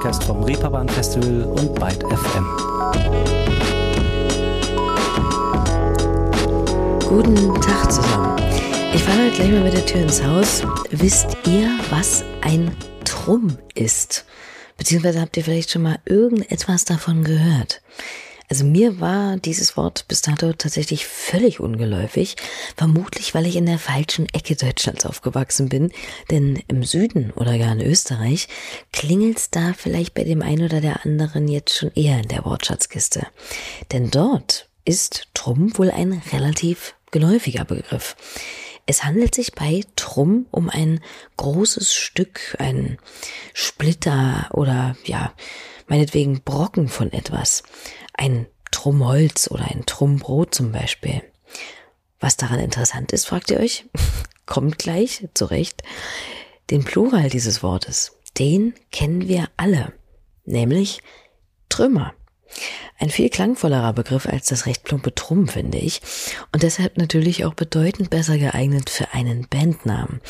[0.00, 2.46] Podcast vom Reeperbahn Festival und Byte FM.
[7.06, 8.34] Guten Tag zusammen.
[8.94, 10.62] Ich fahre heute gleich mal mit der Tür ins Haus.
[10.90, 12.74] Wisst ihr, was ein
[13.04, 14.24] Trumm ist?
[14.78, 17.82] Beziehungsweise habt ihr vielleicht schon mal irgendetwas davon gehört?
[18.50, 22.34] Also mir war dieses Wort bis dato tatsächlich völlig ungeläufig,
[22.76, 25.92] vermutlich weil ich in der falschen Ecke Deutschlands aufgewachsen bin,
[26.32, 28.48] denn im Süden oder gar in Österreich
[28.92, 33.24] klingelt's da vielleicht bei dem einen oder der anderen jetzt schon eher in der Wortschatzkiste.
[33.92, 38.16] Denn dort ist Trumm wohl ein relativ geläufiger Begriff.
[38.84, 41.00] Es handelt sich bei Trumm um ein
[41.36, 42.98] großes Stück, ein
[43.54, 45.32] Splitter oder ja,
[45.90, 47.62] meinetwegen Brocken von etwas.
[48.14, 51.22] Ein Trumm Holz oder ein Trumm Brot zum Beispiel.
[52.20, 53.84] Was daran interessant ist, fragt ihr euch?
[54.46, 55.82] Kommt gleich, zurecht.
[56.70, 59.92] Den Plural dieses Wortes, den kennen wir alle,
[60.44, 61.02] nämlich
[61.68, 62.14] Trümmer.
[62.98, 66.00] Ein viel klangvollerer Begriff als das recht plumpe Trumm, finde ich.
[66.52, 70.20] Und deshalb natürlich auch bedeutend besser geeignet für einen Bandnamen.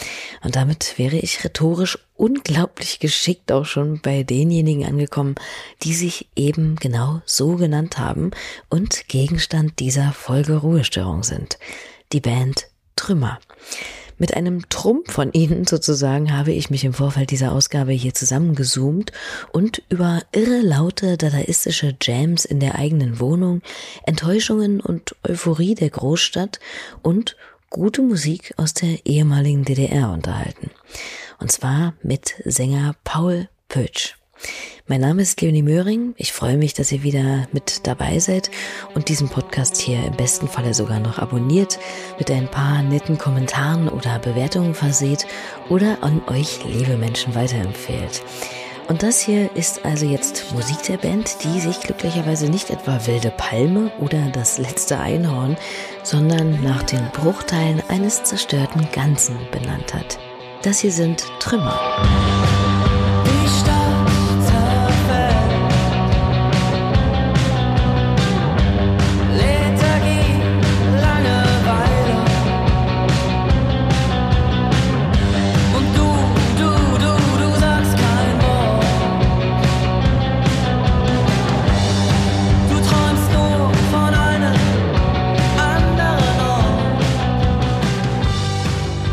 [0.42, 5.34] Und damit wäre ich rhetorisch unglaublich geschickt auch schon bei denjenigen angekommen,
[5.82, 8.30] die sich eben genau so genannt haben
[8.68, 11.58] und Gegenstand dieser Folge Ruhestörung sind.
[12.12, 13.38] Die Band Trümmer.
[14.20, 19.12] Mit einem Trumpf von Ihnen sozusagen habe ich mich im Vorfeld dieser Ausgabe hier zusammengezoomt
[19.50, 23.62] und über irre laute dadaistische Jams in der eigenen Wohnung,
[24.04, 26.60] Enttäuschungen und Euphorie der Großstadt
[27.00, 27.38] und
[27.70, 30.70] gute Musik aus der ehemaligen DDR unterhalten.
[31.38, 34.18] Und zwar mit Sänger Paul Pötsch.
[34.91, 36.14] Mein Name ist Leonie Möhring.
[36.16, 38.50] Ich freue mich, dass ihr wieder mit dabei seid
[38.92, 41.78] und diesen Podcast hier im besten Falle sogar noch abonniert,
[42.19, 45.28] mit ein paar netten Kommentaren oder Bewertungen verseht
[45.68, 48.20] oder an euch liebe Menschen weiterempfehlt.
[48.88, 53.33] Und das hier ist also jetzt Musik der Band, die sich glücklicherweise nicht etwa Wilde
[53.36, 55.57] Palme oder das letzte Einhorn,
[56.02, 60.18] sondern nach den Bruchteilen eines zerstörten Ganzen benannt hat.
[60.62, 61.78] Das hier sind Trümmer.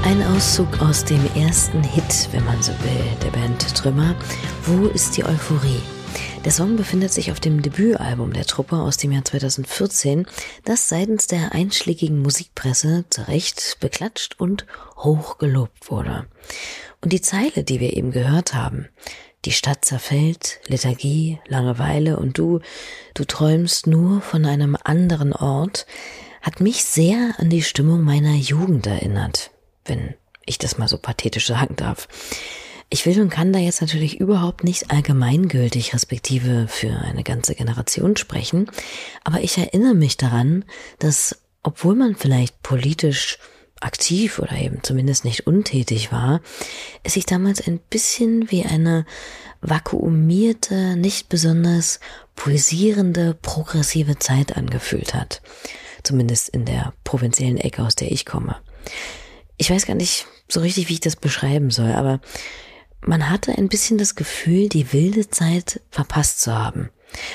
[0.08, 4.16] Auszug aus dem ersten Hit, wenn man so will, der Band Trümmer.
[4.64, 5.82] Wo ist die Euphorie?
[6.46, 10.26] Der Song befindet sich auf dem Debütalbum der Truppe aus dem Jahr 2014,
[10.64, 16.26] das seitens der einschlägigen Musikpresse zu Recht beklatscht und hoch gelobt wurde.
[17.02, 18.88] Und die Zeile, die wir eben gehört haben,
[19.44, 22.62] die Stadt zerfällt, Lethargie, Langeweile und du,
[23.14, 25.86] du träumst nur von einem anderen Ort,
[26.42, 29.52] hat mich sehr an die Stimmung meiner Jugend erinnert,
[29.88, 30.16] wenn
[30.46, 32.08] ich das mal so pathetisch sagen darf.
[32.90, 38.16] Ich will und kann da jetzt natürlich überhaupt nicht allgemeingültig respektive für eine ganze Generation
[38.16, 38.72] sprechen,
[39.26, 40.64] aber ich erinnere mich daran,
[41.00, 43.40] dass obwohl man vielleicht politisch
[43.82, 46.42] aktiv oder eben zumindest nicht untätig war,
[47.04, 49.06] es sich damals ein bisschen wie eine
[49.62, 52.00] vakuumierte, nicht besonders
[52.36, 55.42] pulsierende, progressive Zeit angefühlt hat.
[56.04, 58.56] Zumindest in der provinziellen Ecke, aus der ich komme.
[59.58, 62.20] Ich weiß gar nicht, so richtig, wie ich das beschreiben soll, aber
[63.02, 66.90] man hatte ein bisschen das Gefühl, die wilde Zeit verpasst zu haben.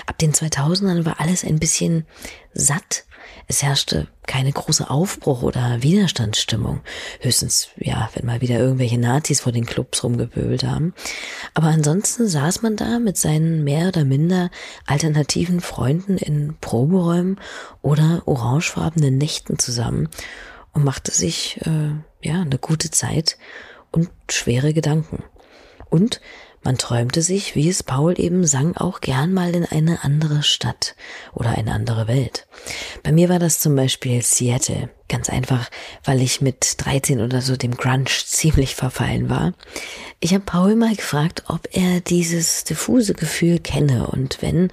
[0.06, 2.06] Ab den 2000ern war alles ein bisschen
[2.52, 3.04] satt.
[3.48, 6.80] Es herrschte keine große Aufbruch- oder Widerstandsstimmung.
[7.20, 10.94] Höchstens, ja, wenn mal wieder irgendwelche Nazis vor den Clubs rumgepöbelt haben.
[11.54, 14.50] Aber ansonsten saß man da mit seinen mehr oder minder
[14.86, 17.40] alternativen Freunden in Proberäumen
[17.80, 20.08] oder orangefarbenen Nächten zusammen
[20.72, 21.90] und machte sich äh,
[22.22, 23.38] ja eine gute Zeit
[23.90, 25.22] und schwere Gedanken.
[25.90, 26.20] Und
[26.64, 30.94] man träumte sich, wie es Paul eben sang, auch gern mal in eine andere Stadt
[31.32, 32.46] oder eine andere Welt.
[33.02, 34.88] Bei mir war das zum Beispiel Seattle.
[35.08, 35.68] Ganz einfach,
[36.04, 39.54] weil ich mit 13 oder so dem Grunge ziemlich verfallen war.
[40.20, 44.70] Ich habe Paul mal gefragt, ob er dieses diffuse Gefühl kenne und wenn,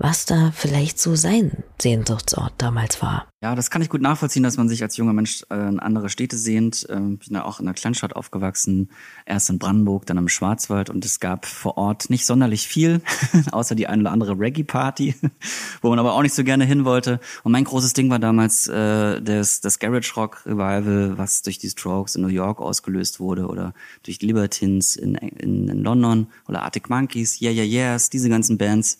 [0.00, 3.28] was da vielleicht so sein Sehnsuchtsort damals war.
[3.42, 6.08] Ja, das kann ich gut nachvollziehen, dass man sich als junger Mensch äh, in andere
[6.08, 6.86] Städte sehnt.
[6.90, 8.90] Ähm, bin ja auch in einer Kleinstadt aufgewachsen,
[9.26, 13.02] erst in Brandenburg, dann im Schwarzwald und es gab vor Ort nicht sonderlich viel,
[13.52, 15.14] außer die eine oder andere Reggae-Party,
[15.82, 17.20] wo man aber auch nicht so gerne hin wollte.
[17.44, 21.68] Und mein großes Ding war damals äh, das, das Garage Rock Revival, was durch die
[21.68, 26.88] Strokes in New York ausgelöst wurde oder durch Libertines in, in, in London oder Arctic
[26.88, 28.98] Monkeys, Yeah Yeah Yeahs, diese ganzen Bands.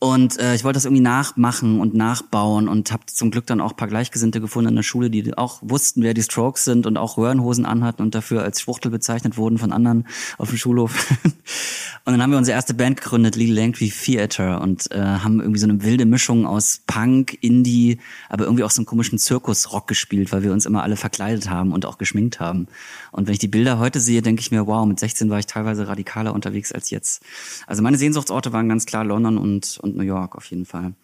[0.00, 3.74] Und äh, ich wollte das irgendwie nachmachen und nachbauen und habe zum Glück dann auch
[3.74, 7.18] paar Gleichgesinnte gefunden in der Schule, die auch wussten, wer die Strokes sind und auch
[7.18, 10.06] Röhrenhosen anhatten und dafür als Schwuchtel bezeichnet wurden von anderen
[10.36, 11.10] auf dem Schulhof.
[11.24, 15.58] und dann haben wir unsere erste Band gegründet, Lee Langtry Theater und äh, haben irgendwie
[15.58, 17.98] so eine wilde Mischung aus Punk, Indie,
[18.28, 21.72] aber irgendwie auch so einen komischen Zirkusrock gespielt, weil wir uns immer alle verkleidet haben
[21.72, 22.68] und auch geschminkt haben.
[23.10, 25.46] Und wenn ich die Bilder heute sehe, denke ich mir, wow, mit 16 war ich
[25.46, 27.20] teilweise radikaler unterwegs als jetzt.
[27.66, 30.94] Also meine Sehnsuchtsorte waren ganz klar London und und New York auf jeden Fall.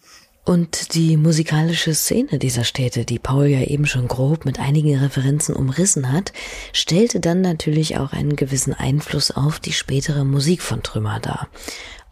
[0.44, 5.56] Und die musikalische Szene dieser Städte, die Paul ja eben schon grob mit einigen Referenzen
[5.56, 6.34] umrissen hat,
[6.74, 11.48] stellte dann natürlich auch einen gewissen Einfluss auf die spätere Musik von Trümmer dar.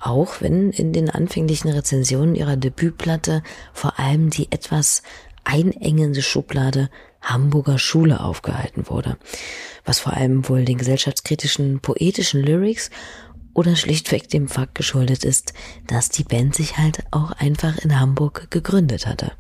[0.01, 3.43] Auch wenn in den anfänglichen Rezensionen ihrer Debütplatte
[3.75, 5.03] vor allem die etwas
[5.45, 6.89] einengende Schublade
[7.21, 9.19] Hamburger Schule aufgehalten wurde,
[9.85, 12.91] was vor allem wohl den gesellschaftskritischen poetischen Lyrics
[13.55, 15.53] oder schlichtweg dem Fakt geschuldet ist,
[15.87, 19.33] dass die Band sich halt auch einfach in Hamburg gegründet hatte.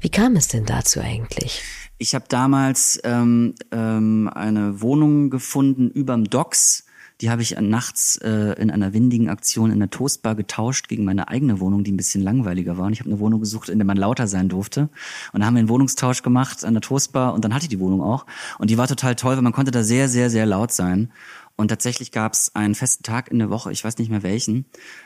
[0.00, 1.62] Wie kam es denn dazu eigentlich?
[1.98, 6.84] Ich habe damals ähm, ähm, eine Wohnung gefunden überm Docks.
[7.20, 11.28] Die habe ich nachts äh, in einer windigen Aktion in der Toastbar getauscht gegen meine
[11.28, 12.86] eigene Wohnung, die ein bisschen langweiliger war.
[12.86, 14.88] Und ich habe eine Wohnung gesucht, in der man lauter sein durfte.
[15.34, 17.80] Und da haben wir einen Wohnungstausch gemacht an der Toastbar und dann hatte ich die
[17.80, 18.24] Wohnung auch.
[18.58, 21.12] Und die war total toll, weil man konnte da sehr, sehr, sehr laut sein.
[21.60, 24.64] Und tatsächlich gab es einen festen Tag in der Woche, ich weiß nicht mehr welchen,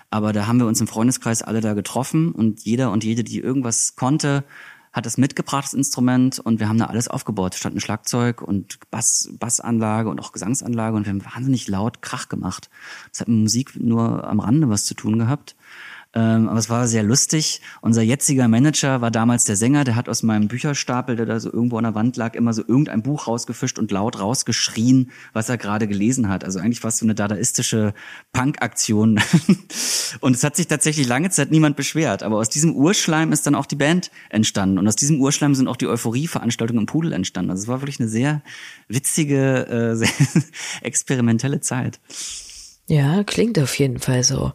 [0.09, 3.41] aber da haben wir uns im Freundeskreis alle da getroffen und jeder und jede, die
[3.41, 4.45] irgendwas konnte,
[4.93, 7.56] hat das mitgebracht, das Instrument, und wir haben da alles aufgebaut.
[7.56, 12.29] Stand ein Schlagzeug und Bass, Bassanlage und auch Gesangsanlage und wir haben wahnsinnig laut Krach
[12.29, 12.71] gemacht.
[13.11, 15.57] Das hat mit Musik nur am Rande was zu tun gehabt.
[16.14, 17.61] Ähm, aber es war sehr lustig.
[17.81, 21.52] Unser jetziger Manager war damals der Sänger, der hat aus meinem Bücherstapel, der da so
[21.52, 25.58] irgendwo an der Wand lag, immer so irgendein Buch rausgefischt und laut rausgeschrien, was er
[25.58, 26.44] gerade gelesen hat.
[26.44, 27.94] Also eigentlich war es so eine dadaistische
[28.32, 29.20] Punk-Aktion.
[30.20, 32.22] und es hat sich tatsächlich lange Zeit niemand beschwert.
[32.22, 34.78] Aber aus diesem Urschleim ist dann auch die Band entstanden.
[34.78, 37.50] Und aus diesem Urschleim sind auch die Euphorie-Veranstaltungen im Pudel entstanden.
[37.50, 38.43] Also es war wirklich eine sehr
[38.87, 40.08] witzige, äh, sehr
[40.82, 41.99] experimentelle Zeit.
[42.87, 44.53] Ja, klingt auf jeden Fall so.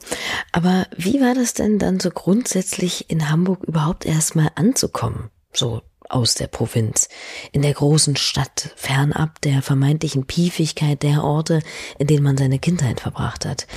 [0.52, 5.32] Aber wie war das denn dann so grundsätzlich in Hamburg überhaupt erstmal anzukommen?
[5.52, 7.08] So aus der Provinz,
[7.52, 11.62] in der großen Stadt, fernab der vermeintlichen Piefigkeit der Orte,
[12.00, 13.68] in denen man seine Kindheit verbracht hat.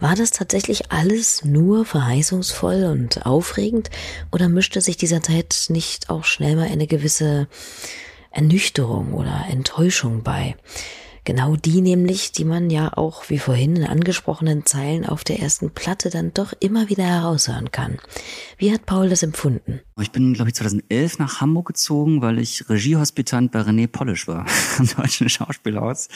[0.00, 3.90] War das tatsächlich alles nur verheißungsvoll und aufregend
[4.30, 7.46] oder mischte sich dieser Zeit nicht auch schnell mal eine gewisse
[8.30, 10.56] Ernüchterung oder Enttäuschung bei?
[11.24, 15.70] Genau die nämlich, die man ja auch, wie vorhin in angesprochenen Zeilen auf der ersten
[15.70, 17.98] Platte dann doch immer wieder heraushören kann.
[18.58, 19.80] Wie hat Paul das empfunden?
[20.02, 24.46] Ich bin, glaube ich, 2011 nach Hamburg gezogen, weil ich Regiehospitant bei René Polish war,
[24.78, 26.08] am Deutschen Schauspielhaus.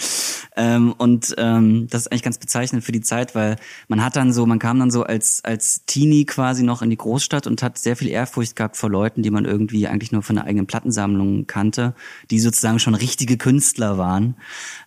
[0.57, 3.57] Ähm, und ähm, das ist eigentlich ganz bezeichnend für die Zeit, weil
[3.89, 6.97] man hat dann so, man kam dann so als, als Teenie quasi noch in die
[6.97, 10.37] Großstadt und hat sehr viel Ehrfurcht gehabt vor Leuten, die man irgendwie eigentlich nur von
[10.37, 11.95] der eigenen Plattensammlung kannte,
[12.31, 14.35] die sozusagen schon richtige Künstler waren.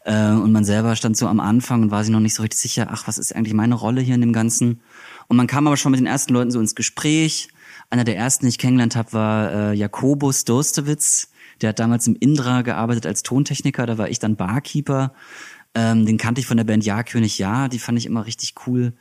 [0.04, 2.60] Äh, und man selber stand so am Anfang und war sich noch nicht so richtig
[2.60, 4.82] sicher, ach, was ist eigentlich meine Rolle hier in dem Ganzen?
[5.28, 7.50] Und man kam aber schon mit den ersten Leuten so ins Gespräch.
[7.90, 11.32] Einer der ersten, die ich kennengelernt habe, war äh, Jakobus Dostewitz.
[11.62, 15.14] Der hat damals im Indra gearbeitet als Tontechniker, da war ich dann Barkeeper.
[15.76, 18.56] Ähm, den kannte ich von der Band Ja König Ja, die fand ich immer richtig
[18.66, 18.94] cool.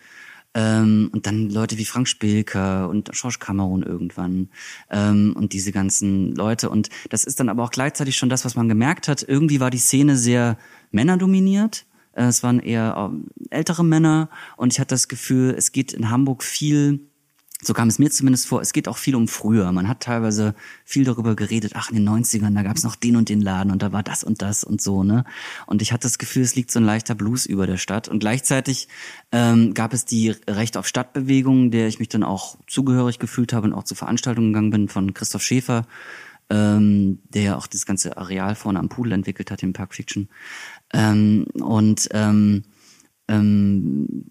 [0.55, 4.49] Ähm, und dann Leute wie Frank Spilker und George Cameron irgendwann
[4.91, 6.71] ähm, und diese ganzen Leute.
[6.71, 9.23] Und das ist dann aber auch gleichzeitig schon das, was man gemerkt hat.
[9.23, 10.57] Irgendwie war die Szene sehr
[10.91, 11.85] männerdominiert.
[12.13, 16.11] Äh, es waren eher äh, ältere Männer und ich hatte das Gefühl, es geht in
[16.11, 17.08] Hamburg viel
[17.61, 19.73] so kam es mir zumindest vor, es geht auch viel um früher.
[19.73, 23.17] Man hat teilweise viel darüber geredet, ach, in den 90ern, da gab es noch den
[23.17, 25.25] und den Laden und da war das und das und so, ne?
[25.67, 28.07] Und ich hatte das Gefühl, es liegt so ein leichter Blues über der Stadt.
[28.07, 28.87] Und gleichzeitig
[29.33, 33.67] ähm, gab es die Recht auf Stadtbewegung, der ich mich dann auch zugehörig gefühlt habe
[33.67, 35.85] und auch zu Veranstaltungen gegangen bin von Christoph Schäfer,
[36.51, 40.29] ähm, der ja auch das ganze Areal vorne am Pudel entwickelt hat, im Park Fiction.
[40.93, 42.63] Ähm, und ähm,
[43.29, 44.25] ähm,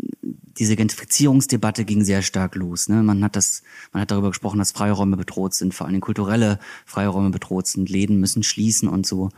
[0.57, 2.89] diese Gentrifizierungsdebatte ging sehr stark los.
[2.89, 3.03] Ne?
[3.03, 3.63] Man hat das,
[3.93, 8.19] man hat darüber gesprochen, dass Freiräume bedroht sind, vor allem kulturelle Freiräume bedroht sind, Läden
[8.19, 9.29] müssen schließen und so.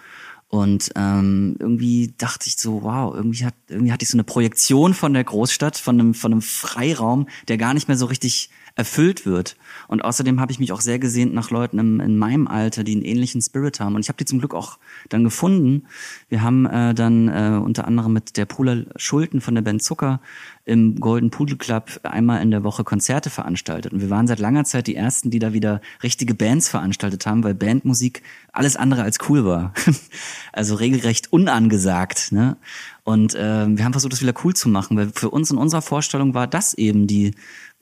[0.50, 4.96] Und ähm, irgendwie dachte ich so, wow, irgendwie hat irgendwie hatte ich so eine Projektion
[4.96, 9.25] von der Großstadt, von einem von einem Freiraum, der gar nicht mehr so richtig erfüllt
[9.25, 9.58] wird.
[9.89, 12.94] Und außerdem habe ich mich auch sehr gesehnt nach Leuten im, in meinem Alter, die
[12.94, 13.96] einen ähnlichen Spirit haben.
[13.96, 14.79] Und ich habe die zum Glück auch
[15.10, 15.84] dann gefunden.
[16.29, 20.22] Wir haben äh, dann äh, unter anderem mit der Pula Schulten von der Band Zucker
[20.63, 23.91] im Golden Pudel Club einmal in der Woche Konzerte veranstaltet.
[23.91, 27.44] Und wir waren seit langer Zeit die ersten, die da wieder richtige Bands veranstaltet haben,
[27.44, 28.22] weil Bandmusik
[28.53, 29.74] alles andere als cool war.
[30.53, 32.31] also regelrecht unangesagt.
[32.31, 32.58] Ne?
[33.03, 35.81] Und äh, wir haben versucht, das wieder cool zu machen, weil für uns in unserer
[35.81, 37.34] Vorstellung war das eben die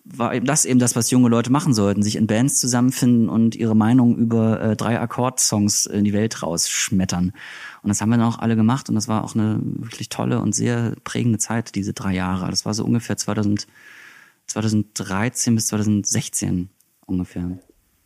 [0.10, 3.56] war eben das eben das, was junge Leute machen sollten, sich in Bands zusammenfinden und
[3.56, 7.34] ihre Meinung über äh, drei Akkordsongs in die Welt rausschmettern.
[7.82, 10.40] Und das haben wir dann auch alle gemacht und das war auch eine wirklich tolle
[10.42, 12.50] und sehr prägende Zeit, diese drei Jahre.
[12.50, 13.68] Das war so ungefähr 2000,
[14.48, 16.70] 2013 bis 2016
[17.06, 17.60] ungefähr.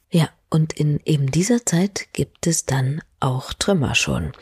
[0.10, 4.34] Ja, und in eben dieser Zeit gibt es dann auch Trümmer schon.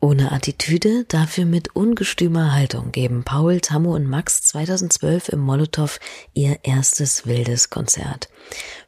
[0.00, 5.98] Ohne Attitüde, dafür mit ungestümer Haltung geben Paul, Tammo und Max 2012 im Molotow
[6.34, 8.28] ihr erstes wildes Konzert.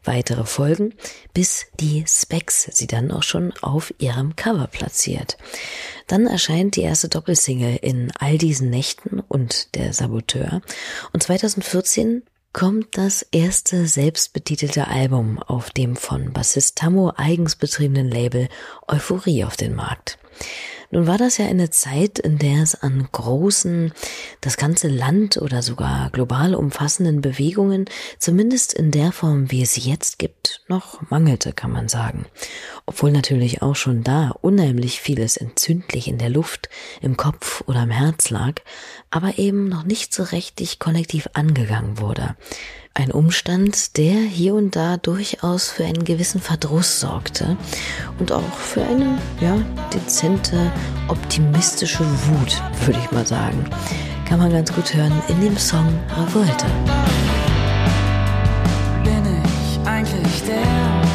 [0.04, 0.94] Weitere folgen,
[1.32, 5.38] bis die Specs sie dann auch schon auf ihrem Cover platziert.
[6.06, 10.60] Dann erscheint die erste Doppelsingle in all diesen Nächten und der Saboteur.
[11.14, 12.24] Und 2014
[12.58, 18.48] kommt das erste selbstbetitelte Album auf dem von Bassist Tammo eigens betriebenen Label
[18.88, 20.18] Euphorie auf den Markt.
[20.90, 23.92] Nun war das ja eine Zeit, in der es an großen,
[24.40, 27.84] das ganze Land oder sogar global umfassenden Bewegungen,
[28.18, 32.24] zumindest in der Form, wie es sie jetzt gibt, noch mangelte, kann man sagen.
[32.86, 36.70] Obwohl natürlich auch schon da unheimlich vieles entzündlich in der Luft,
[37.02, 38.54] im Kopf oder im Herz lag,
[39.10, 42.34] aber eben noch nicht so richtig kollektiv angegangen wurde.
[42.98, 47.56] Ein Umstand, der hier und da durchaus für einen gewissen Verdruss sorgte
[48.18, 49.56] und auch für eine, ja,
[49.94, 50.72] dezente,
[51.06, 53.64] optimistische Wut, würde ich mal sagen.
[54.28, 55.86] Kann man ganz gut hören in dem Song
[56.16, 56.66] Revolte.
[59.04, 61.07] Bin ich eigentlich der,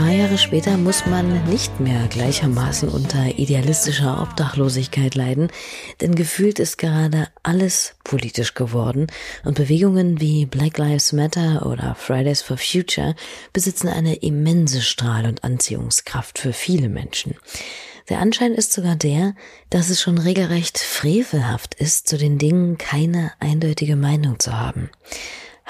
[0.00, 5.48] paar Jahre später, muss man nicht mehr gleichermaßen unter idealistischer Obdachlosigkeit leiden,
[6.00, 9.08] denn gefühlt ist gerade alles politisch geworden
[9.44, 13.14] und Bewegungen wie Black Lives Matter oder Fridays for Future
[13.52, 17.34] besitzen eine immense Strahl- und Anziehungskraft für viele Menschen.
[18.08, 19.34] Der Anschein ist sogar der,
[19.68, 24.88] dass es schon regelrecht frevelhaft ist, zu den Dingen keine eindeutige Meinung zu haben.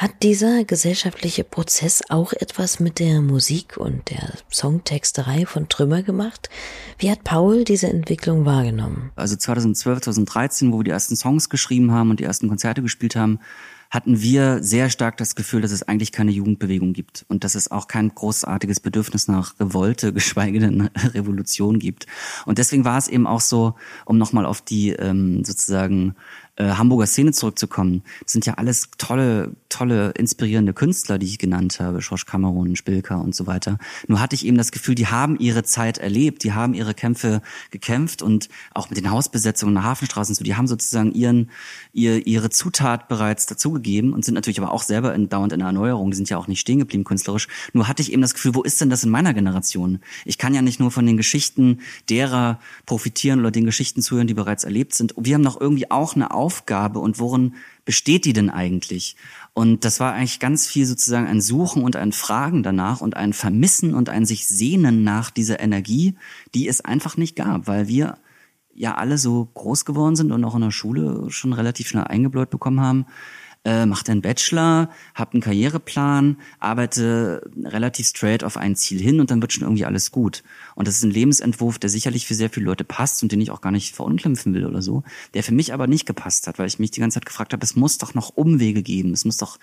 [0.00, 6.48] Hat dieser gesellschaftliche Prozess auch etwas mit der Musik und der Songtexterei von Trümmer gemacht?
[6.96, 9.10] Wie hat Paul diese Entwicklung wahrgenommen?
[9.14, 13.14] Also 2012, 2013, wo wir die ersten Songs geschrieben haben und die ersten Konzerte gespielt
[13.14, 13.40] haben,
[13.90, 17.70] hatten wir sehr stark das Gefühl, dass es eigentlich keine Jugendbewegung gibt und dass es
[17.70, 22.06] auch kein großartiges Bedürfnis nach Revolte, geschweige denn Revolution gibt.
[22.46, 23.74] Und deswegen war es eben auch so,
[24.06, 26.14] um nochmal auf die ähm, sozusagen
[26.60, 28.02] äh, Hamburger Szene zurückzukommen.
[28.22, 33.20] Das sind ja alles tolle, tolle, inspirierende Künstler, die ich genannt habe, Schorsch Kamerun, Spilker
[33.20, 33.78] und so weiter.
[34.08, 37.40] Nur hatte ich eben das Gefühl, die haben ihre Zeit erlebt, die haben ihre Kämpfe
[37.70, 41.50] gekämpft und auch mit den Hausbesetzungen der Hafenstraßen so, die haben sozusagen ihren,
[41.94, 45.68] ihr, ihre Zutat bereits dazugegeben und sind natürlich aber auch selber in, dauernd in der
[45.68, 47.48] Erneuerung, die sind ja auch nicht stehen geblieben künstlerisch.
[47.72, 50.00] Nur hatte ich eben das Gefühl, wo ist denn das in meiner Generation?
[50.26, 54.34] Ich kann ja nicht nur von den Geschichten derer profitieren oder den Geschichten zuhören, die
[54.34, 55.14] bereits erlebt sind.
[55.16, 56.49] Wir haben noch irgendwie auch eine Aufgabe
[56.98, 57.54] und worin
[57.84, 59.16] besteht die denn eigentlich?
[59.54, 63.32] Und das war eigentlich ganz viel sozusagen ein Suchen und ein Fragen danach und ein
[63.32, 66.16] Vermissen und ein sich sehnen nach dieser Energie,
[66.54, 68.18] die es einfach nicht gab, weil wir
[68.72, 72.50] ja alle so groß geworden sind und auch in der Schule schon relativ schnell eingebläut
[72.50, 73.06] bekommen haben,
[73.64, 79.30] äh, mach den Bachelor, hab einen Karriereplan, arbeite relativ straight auf ein Ziel hin und
[79.30, 80.42] dann wird schon irgendwie alles gut.
[80.76, 83.50] Und das ist ein Lebensentwurf, der sicherlich für sehr viele Leute passt und den ich
[83.50, 85.02] auch gar nicht verunglimpfen will oder so,
[85.34, 87.62] der für mich aber nicht gepasst hat, weil ich mich die ganze Zeit gefragt habe,
[87.62, 89.58] es muss doch noch Umwege geben, es muss doch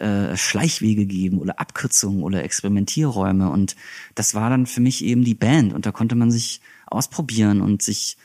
[0.00, 3.76] äh, Schleichwege geben oder Abkürzungen oder Experimentierräume und
[4.14, 7.82] das war dann für mich eben die Band und da konnte man sich ausprobieren und
[7.82, 8.16] sich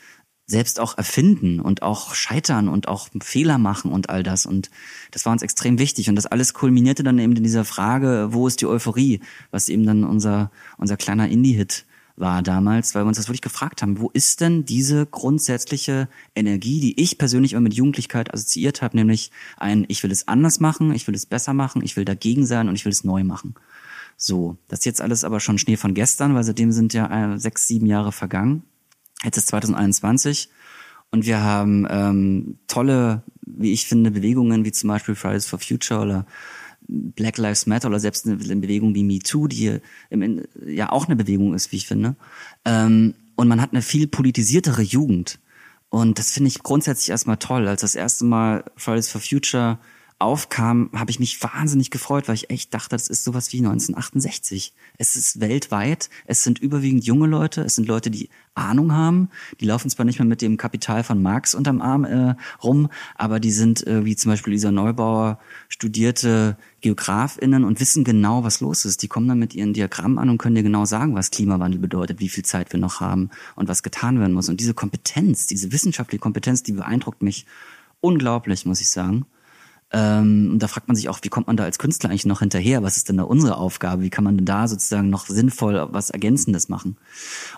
[0.50, 4.46] selbst auch erfinden und auch scheitern und auch Fehler machen und all das.
[4.46, 4.70] Und
[5.12, 6.08] das war uns extrem wichtig.
[6.08, 9.20] Und das alles kulminierte dann eben in dieser Frage, wo ist die Euphorie,
[9.52, 13.80] was eben dann unser, unser kleiner Indie-Hit war damals, weil wir uns das wirklich gefragt
[13.80, 18.96] haben, wo ist denn diese grundsätzliche Energie, die ich persönlich immer mit Jugendlichkeit assoziiert habe,
[18.96, 22.44] nämlich ein, ich will es anders machen, ich will es besser machen, ich will dagegen
[22.44, 23.54] sein und ich will es neu machen.
[24.16, 27.38] So, das ist jetzt alles aber schon Schnee von gestern, weil seitdem sind ja äh,
[27.38, 28.64] sechs, sieben Jahre vergangen.
[29.24, 30.48] Jetzt ist 2021
[31.10, 36.00] und wir haben ähm, tolle, wie ich finde, Bewegungen wie zum Beispiel Fridays for Future
[36.00, 36.26] oder
[36.88, 41.54] Black Lives Matter oder selbst eine, Bewegung wie MeToo, die im, ja auch eine Bewegung
[41.54, 42.16] ist, wie ich finde.
[42.64, 45.38] Ähm, und man hat eine viel politisiertere Jugend.
[45.88, 47.66] Und das finde ich grundsätzlich erstmal toll.
[47.68, 49.78] Als das erste Mal Fridays for Future
[50.20, 54.74] aufkam, habe ich mich wahnsinnig gefreut, weil ich echt dachte, das ist sowas wie 1968.
[54.98, 59.64] Es ist weltweit, es sind überwiegend junge Leute, es sind Leute, die Ahnung haben, die
[59.64, 63.50] laufen zwar nicht mehr mit dem Kapital von Marx unterm Arm äh, rum, aber die
[63.50, 69.02] sind, äh, wie zum Beispiel Lisa Neubauer, studierte GeografInnen und wissen genau, was los ist.
[69.02, 72.20] Die kommen dann mit ihren Diagrammen an und können dir genau sagen, was Klimawandel bedeutet,
[72.20, 74.50] wie viel Zeit wir noch haben und was getan werden muss.
[74.50, 77.46] Und diese Kompetenz, diese wissenschaftliche Kompetenz, die beeindruckt mich
[78.00, 79.24] unglaublich, muss ich sagen.
[79.92, 82.40] Ähm, und da fragt man sich auch, wie kommt man da als Künstler eigentlich noch
[82.40, 82.82] hinterher?
[82.82, 84.02] Was ist denn da unsere Aufgabe?
[84.02, 86.96] Wie kann man denn da sozusagen noch sinnvoll was Ergänzendes machen?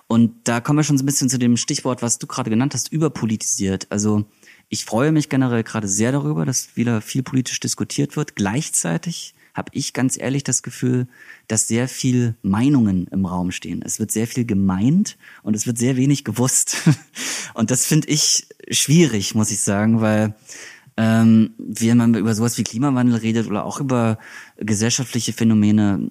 [0.06, 2.74] Und da kommen wir schon so ein bisschen zu dem Stichwort, was du gerade genannt
[2.74, 3.86] hast, überpolitisiert.
[3.90, 4.24] Also
[4.68, 8.36] ich freue mich generell gerade sehr darüber, dass wieder viel politisch diskutiert wird.
[8.36, 11.06] Gleichzeitig habe ich ganz ehrlich das Gefühl,
[11.46, 13.82] dass sehr viel Meinungen im Raum stehen.
[13.84, 16.76] Es wird sehr viel gemeint und es wird sehr wenig gewusst.
[17.54, 20.34] Und das finde ich schwierig, muss ich sagen, weil
[20.96, 24.18] ähm, wenn man über sowas wie Klimawandel redet oder auch über
[24.58, 26.08] gesellschaftliche Phänomene,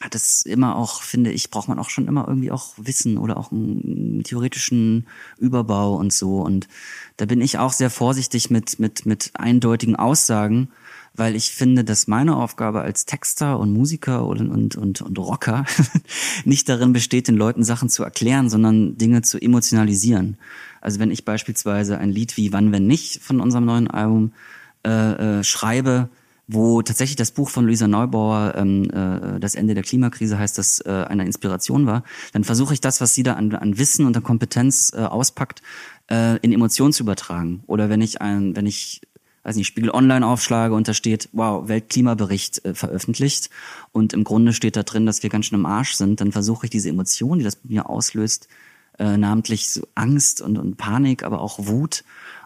[0.00, 3.36] hat es immer auch, finde ich, braucht man auch schon immer irgendwie auch Wissen oder
[3.38, 5.06] auch einen theoretischen
[5.38, 6.40] Überbau und so.
[6.40, 6.68] Und
[7.16, 10.68] da bin ich auch sehr vorsichtig mit, mit, mit eindeutigen Aussagen,
[11.14, 15.64] weil ich finde, dass meine Aufgabe als Texter und Musiker und, und, und, und Rocker
[16.44, 20.36] nicht darin besteht, den Leuten Sachen zu erklären, sondern Dinge zu emotionalisieren.
[20.80, 24.32] Also wenn ich beispielsweise ein Lied wie Wann, wenn nicht von unserem neuen Album
[24.84, 26.08] äh, äh, schreibe,
[26.46, 30.80] wo tatsächlich das Buch von Luisa Neubauer, ähm, äh, das Ende der Klimakrise heißt, das
[30.80, 32.02] äh, eine Inspiration war,
[32.32, 35.62] dann versuche ich das, was sie da an, an Wissen und an Kompetenz äh, auspackt,
[36.10, 37.62] äh, in Emotionen zu übertragen.
[37.66, 39.00] Oder wenn ich ein, wenn ich
[39.44, 43.50] weiß nicht, Spiegel Online aufschlage und da steht, wow, Weltklimabericht äh, veröffentlicht
[43.92, 46.66] und im Grunde steht da drin, dass wir ganz schön im Arsch sind, dann versuche
[46.66, 48.48] ich diese Emotionen, die das bei mir auslöst,
[48.98, 52.04] äh, namentlich so Angst und, und Panik, aber auch Wut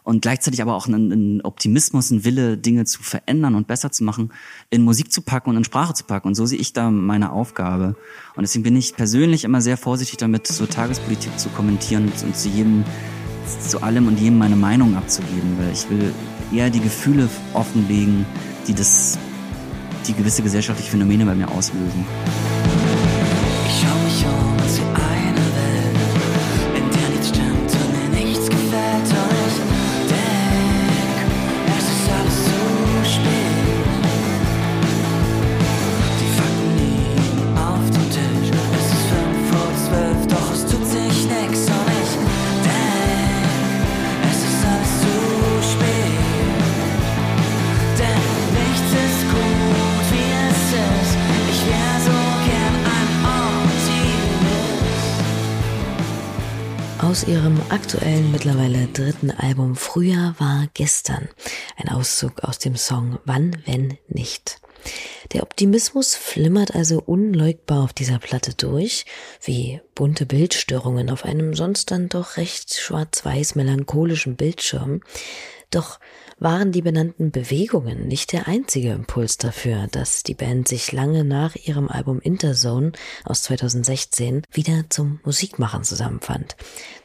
[0.09, 4.05] und gleichzeitig aber auch einen, einen Optimismus, einen Wille, Dinge zu verändern und besser zu
[4.05, 4.33] machen,
[4.71, 6.29] in Musik zu packen und in Sprache zu packen.
[6.29, 7.95] Und so sehe ich da meine Aufgabe.
[8.35, 12.35] Und deswegen bin ich persönlich immer sehr vorsichtig damit, so Tagespolitik zu kommentieren und, und
[12.35, 12.85] zu jedem,
[13.61, 16.15] zu allem und jedem meine Meinung abzugeben, weil ich will
[16.53, 18.27] eher die Gefühle offenlegen,
[18.67, 19.19] die das,
[20.07, 22.07] die gewisse gesellschaftliche Phänomene bei mir auslösen.
[57.19, 61.29] Aus ihrem aktuellen, mittlerweile dritten Album Früher war gestern.
[61.77, 64.61] Ein Auszug aus dem Song Wann, wenn nicht.
[65.33, 69.05] Der Optimismus flimmert also unleugbar auf dieser Platte durch,
[69.43, 75.01] wie bunte Bildstörungen auf einem sonst dann doch recht schwarz-weiß melancholischen Bildschirm.
[75.73, 75.99] Doch
[76.41, 81.57] waren die benannten Bewegungen nicht der einzige Impuls dafür, dass die Band sich lange nach
[81.57, 82.93] ihrem Album Interzone
[83.25, 86.57] aus 2016 wieder zum Musikmachen zusammenfand.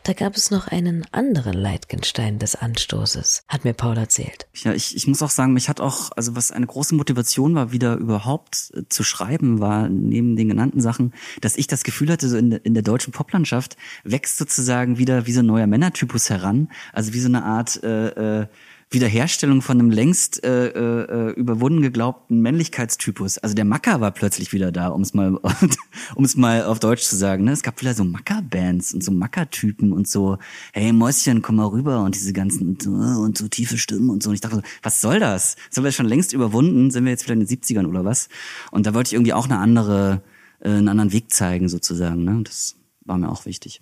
[0.03, 4.47] Da gab es noch einen anderen Leitgenstein des Anstoßes, hat mir Paul erzählt.
[4.53, 7.71] Ja, ich, ich muss auch sagen, mich hat auch, also was eine große Motivation war,
[7.71, 12.27] wieder überhaupt äh, zu schreiben, war neben den genannten Sachen, dass ich das Gefühl hatte,
[12.27, 16.69] so in, in der deutschen Poplandschaft wächst sozusagen wieder wie so ein neuer Männertypus heran,
[16.91, 18.47] also wie so eine Art äh, äh,
[18.93, 23.37] Wiederherstellung von einem längst äh, äh, überwunden geglaubten Männlichkeitstypus.
[23.39, 25.39] Also der Macker war plötzlich wieder da, um es mal,
[26.15, 27.43] um es mal auf Deutsch zu sagen.
[27.43, 27.51] Ne?
[27.51, 30.37] Es gab wieder so Macker-Bands und so Macker-Typen und so,
[30.73, 34.21] hey Mäuschen, komm mal rüber und diese ganzen und so, und so tiefe Stimmen und
[34.21, 34.29] so.
[34.29, 35.55] Und ich dachte so, was soll das?
[35.69, 36.91] Sind wir schon längst überwunden?
[36.91, 38.29] Sind wir jetzt wieder in den 70ern oder was?
[38.71, 40.21] Und da wollte ich irgendwie auch eine andere,
[40.59, 42.23] äh, einen anderen Weg zeigen sozusagen.
[42.23, 42.41] Ne?
[42.43, 43.81] Das war mir auch wichtig.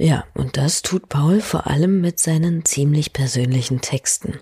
[0.00, 4.38] Ja, und das tut Paul vor allem mit seinen ziemlich persönlichen Texten.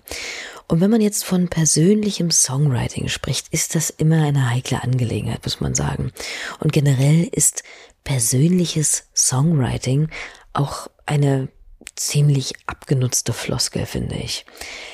[0.67, 5.59] Und wenn man jetzt von persönlichem Songwriting spricht, ist das immer eine heikle Angelegenheit, muss
[5.59, 6.11] man sagen.
[6.59, 7.63] Und generell ist
[8.03, 10.09] persönliches Songwriting
[10.53, 11.49] auch eine
[11.95, 14.45] ziemlich abgenutzte Floskel, finde ich.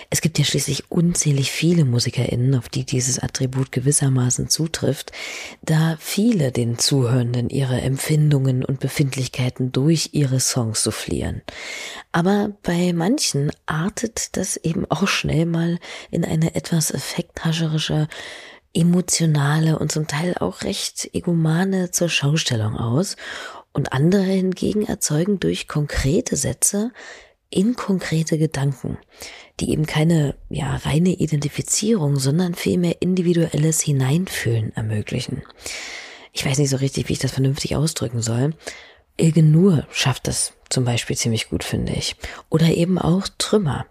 [0.10, 5.12] Es gibt ja schließlich unzählig viele MusikerInnen, auf die dieses Attribut gewissermaßen zutrifft,
[5.62, 11.41] da viele den Zuhörenden ihre Empfindungen und Befindlichkeiten durch ihre Songs soufflieren.
[12.12, 15.79] Aber bei manchen artet das eben auch schnell mal
[16.12, 18.08] in eine etwas effekthascherische,
[18.73, 23.15] emotionale und zum Teil auch recht egomane zur Schaustellung aus
[23.73, 26.91] und andere hingegen erzeugen durch konkrete Sätze
[27.53, 28.97] inkonkrete Gedanken,
[29.59, 35.43] die eben keine ja, reine Identifizierung, sondern vielmehr individuelles Hineinfühlen ermöglichen.
[36.31, 38.55] Ich weiß nicht so richtig, wie ich das vernünftig ausdrücken soll.
[39.17, 42.15] Ilgen Nur schafft das zum Beispiel ziemlich gut, finde ich.
[42.49, 43.86] Oder eben auch Trümmer.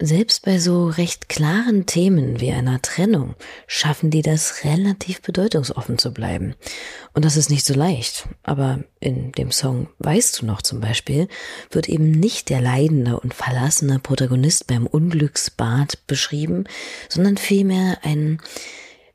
[0.00, 3.36] Selbst bei so recht klaren Themen wie einer Trennung
[3.68, 6.56] schaffen die das relativ bedeutungsoffen zu bleiben.
[7.12, 8.28] Und das ist nicht so leicht.
[8.42, 11.28] Aber in dem Song Weißt du noch zum Beispiel
[11.70, 16.64] wird eben nicht der leidende und verlassene Protagonist beim Unglücksbad beschrieben,
[17.08, 18.40] sondern vielmehr ein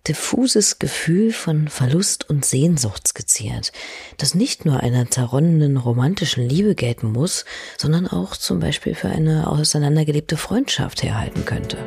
[0.07, 3.71] diffuses Gefühl von Verlust und Sehnsucht skizziert,
[4.17, 7.45] das nicht nur einer zerronnenen romantischen Liebe gelten muss,
[7.77, 11.77] sondern auch zum Beispiel für eine auseinandergelebte Freundschaft herhalten könnte.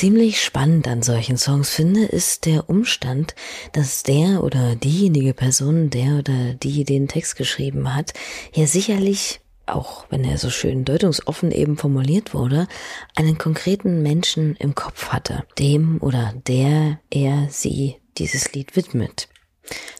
[0.00, 3.34] Ziemlich spannend an solchen Songs finde, ist der Umstand,
[3.74, 8.14] dass der oder diejenige Person, der oder die den Text geschrieben hat,
[8.54, 12.66] ja sicherlich auch wenn er so schön deutungsoffen eben formuliert wurde,
[13.14, 19.28] einen konkreten Menschen im Kopf hatte, dem oder der er sie dieses Lied widmet.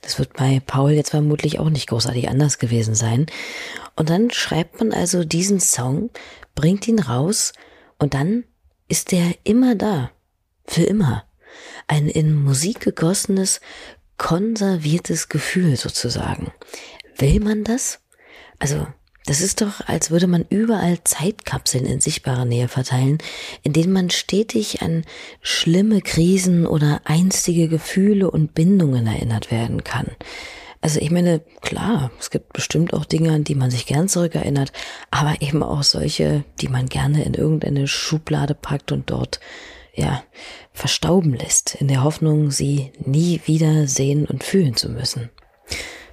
[0.00, 3.26] Das wird bei Paul jetzt vermutlich auch nicht großartig anders gewesen sein.
[3.96, 6.08] Und dann schreibt man also diesen Song,
[6.54, 7.52] bringt ihn raus
[7.98, 8.44] und dann
[8.90, 10.10] ist er immer da.
[10.66, 11.24] Für immer.
[11.86, 13.60] Ein in Musik gegossenes,
[14.18, 16.52] konserviertes Gefühl sozusagen.
[17.16, 18.00] Will man das?
[18.58, 18.86] Also,
[19.26, 23.18] das ist doch, als würde man überall Zeitkapseln in sichtbarer Nähe verteilen,
[23.62, 25.04] in denen man stetig an
[25.40, 30.08] schlimme Krisen oder einstige Gefühle und Bindungen erinnert werden kann.
[30.82, 34.72] Also ich meine, klar, es gibt bestimmt auch Dinge, an die man sich gern zurückerinnert,
[35.10, 39.40] aber eben auch solche, die man gerne in irgendeine Schublade packt und dort,
[39.94, 40.22] ja,
[40.72, 45.30] verstauben lässt, in der Hoffnung, sie nie wieder sehen und fühlen zu müssen.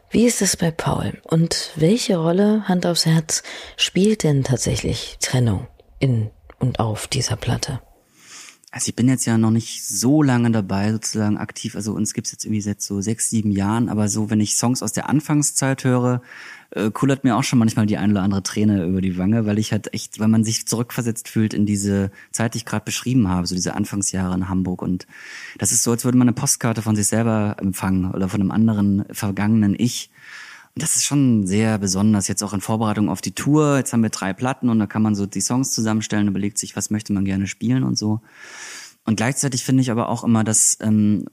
[0.09, 1.21] Wie ist es bei Paul?
[1.23, 3.43] Und welche Rolle, Hand aufs Herz,
[3.77, 5.67] spielt denn tatsächlich Trennung
[5.99, 7.81] in und auf dieser Platte?
[8.69, 11.75] Also ich bin jetzt ja noch nicht so lange dabei, sozusagen aktiv.
[11.75, 13.87] Also uns gibt's jetzt irgendwie seit so sechs, sieben Jahren.
[13.87, 16.21] Aber so, wenn ich Songs aus der Anfangszeit höre,
[16.71, 19.57] äh, kullert mir auch schon manchmal die ein oder andere Träne über die Wange, weil
[19.57, 23.29] ich halt echt, weil man sich zurückversetzt fühlt in diese Zeit, die ich gerade beschrieben
[23.29, 24.81] habe, so diese Anfangsjahre in Hamburg.
[24.81, 25.07] Und
[25.57, 28.51] das ist so, als würde man eine Postkarte von sich selber empfangen oder von einem
[28.51, 30.09] anderen vergangenen Ich.
[30.77, 33.77] Das ist schon sehr besonders, jetzt auch in Vorbereitung auf die Tour.
[33.77, 36.75] Jetzt haben wir drei Platten und da kann man so die Songs zusammenstellen, überlegt sich,
[36.75, 38.21] was möchte man gerne spielen und so.
[39.05, 41.25] Und gleichzeitig finde ich aber auch immer, dass, ähm,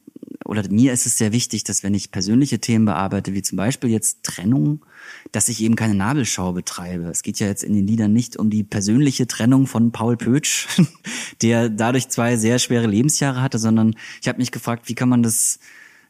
[0.45, 3.91] oder mir ist es sehr wichtig, dass wenn ich persönliche Themen bearbeite, wie zum Beispiel
[3.91, 4.87] jetzt Trennung,
[5.33, 7.07] dass ich eben keine Nabelschau betreibe.
[7.07, 10.69] Es geht ja jetzt in den Liedern nicht um die persönliche Trennung von Paul Pötsch,
[11.43, 15.25] der dadurch zwei sehr schwere Lebensjahre hatte, sondern ich habe mich gefragt, wie kann man
[15.25, 15.59] das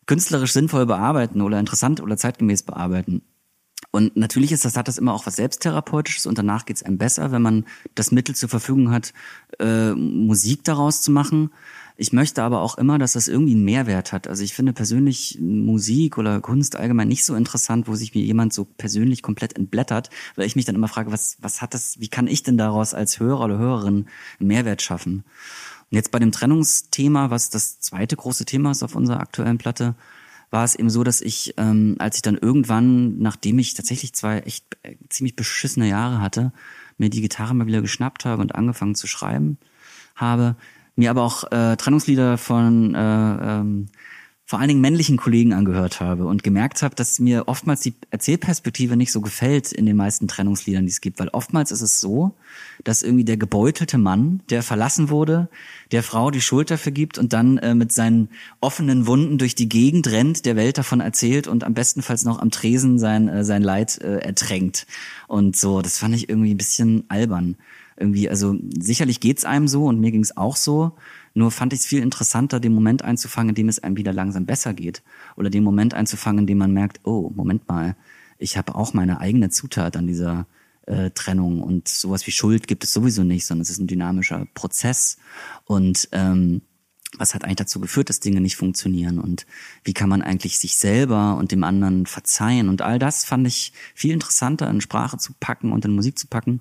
[0.07, 3.23] künstlerisch sinnvoll bearbeiten oder interessant oder zeitgemäß bearbeiten.
[3.91, 7.31] Und natürlich ist das, hat das immer auch was Selbsttherapeutisches und danach geht's einem besser,
[7.31, 7.65] wenn man
[7.95, 9.13] das Mittel zur Verfügung hat,
[9.61, 11.51] äh, Musik daraus zu machen.
[11.97, 14.27] Ich möchte aber auch immer, dass das irgendwie einen Mehrwert hat.
[14.27, 18.53] Also ich finde persönlich Musik oder Kunst allgemein nicht so interessant, wo sich mir jemand
[18.53, 22.09] so persönlich komplett entblättert, weil ich mich dann immer frage, was, was hat das, wie
[22.09, 24.07] kann ich denn daraus als Hörer oder Hörerin
[24.41, 25.23] einen Mehrwert schaffen?
[25.95, 29.95] Und jetzt bei dem Trennungsthema, was das zweite große Thema ist auf unserer aktuellen Platte,
[30.51, 34.41] war es eben so, dass ich, ähm, als ich dann irgendwann, nachdem ich tatsächlich zwei
[34.41, 36.53] echt äh, ziemlich beschissene Jahre hatte,
[36.99, 39.57] mir die Gitarre mal wieder geschnappt habe und angefangen zu schreiben
[40.17, 40.57] habe,
[40.97, 43.87] mir aber auch äh, Trennungslieder von äh, ähm,
[44.47, 48.95] vor allen Dingen männlichen Kollegen angehört habe und gemerkt habe, dass mir oftmals die Erzählperspektive
[48.95, 52.35] nicht so gefällt in den meisten Trennungsliedern, die es gibt, weil oftmals ist es so,
[52.85, 55.49] dass irgendwie der gebeutelte Mann, der verlassen wurde,
[55.93, 58.29] der Frau die Schulter vergibt und dann äh, mit seinen
[58.61, 62.51] offenen Wunden durch die Gegend rennt, der Welt davon erzählt und am bestenfalls noch am
[62.51, 64.87] Tresen sein äh, sein Leid äh, ertränkt
[65.27, 65.81] und so.
[65.81, 67.57] Das fand ich irgendwie ein bisschen albern.
[67.97, 70.93] Irgendwie, also sicherlich geht's einem so und mir ging's auch so.
[71.35, 74.47] Nur fand ich es viel interessanter, den Moment einzufangen, in dem es einem wieder langsam
[74.47, 75.03] besser geht.
[75.37, 77.97] Oder den Moment einzufangen, in dem man merkt, oh, Moment mal,
[78.39, 80.47] ich habe auch meine eigene Zutat an dieser
[80.87, 84.47] äh, Trennung und sowas wie Schuld gibt es sowieso nicht, sondern es ist ein dynamischer
[84.55, 85.19] Prozess.
[85.65, 86.63] Und ähm,
[87.19, 89.47] was hat eigentlich dazu geführt, dass Dinge nicht funktionieren und
[89.85, 93.73] wie kann man eigentlich sich selber und dem anderen verzeihen und all das fand ich
[93.95, 96.61] viel interessanter in Sprache zu packen und in Musik zu packen,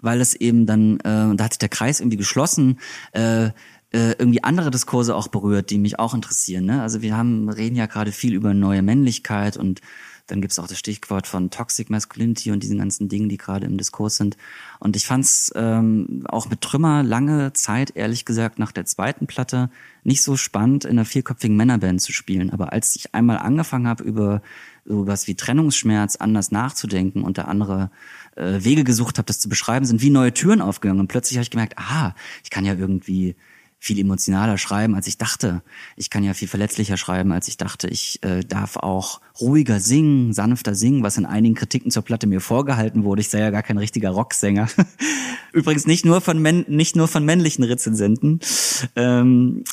[0.00, 2.80] weil es eben dann, äh, da hat sich der Kreis irgendwie geschlossen,
[3.12, 3.50] äh,
[3.92, 6.64] äh, irgendwie andere Diskurse auch berührt, die mich auch interessieren.
[6.64, 6.82] Ne?
[6.82, 9.80] Also wir haben reden ja gerade viel über neue Männlichkeit und
[10.28, 13.76] dann gibt's auch das Stichwort von Toxic Masculinity und diesen ganzen Dingen, die gerade im
[13.76, 14.36] Diskurs sind.
[14.78, 19.68] Und ich fand's ähm, auch mit Trümmer lange Zeit, ehrlich gesagt, nach der zweiten Platte
[20.04, 22.50] nicht so spannend, in einer vierköpfigen Männerband zu spielen.
[22.50, 24.42] Aber als ich einmal angefangen habe, über
[24.84, 27.90] sowas wie Trennungsschmerz anders nachzudenken und da andere
[28.36, 31.00] äh, Wege gesucht habe, das zu beschreiben, sind wie neue Türen aufgegangen.
[31.00, 33.36] Und plötzlich habe ich gemerkt, aha, ich kann ja irgendwie
[33.82, 35.60] viel emotionaler schreiben, als ich dachte.
[35.96, 37.88] Ich kann ja viel verletzlicher schreiben, als ich dachte.
[37.88, 42.40] Ich äh, darf auch ruhiger singen, sanfter singen, was in einigen Kritiken zur Platte mir
[42.40, 43.22] vorgehalten wurde.
[43.22, 44.68] Ich sei ja gar kein richtiger Rocksänger.
[45.52, 48.38] Übrigens nicht nur von Män nicht nur von männlichen Rezensenten.
[48.94, 49.64] Ähm,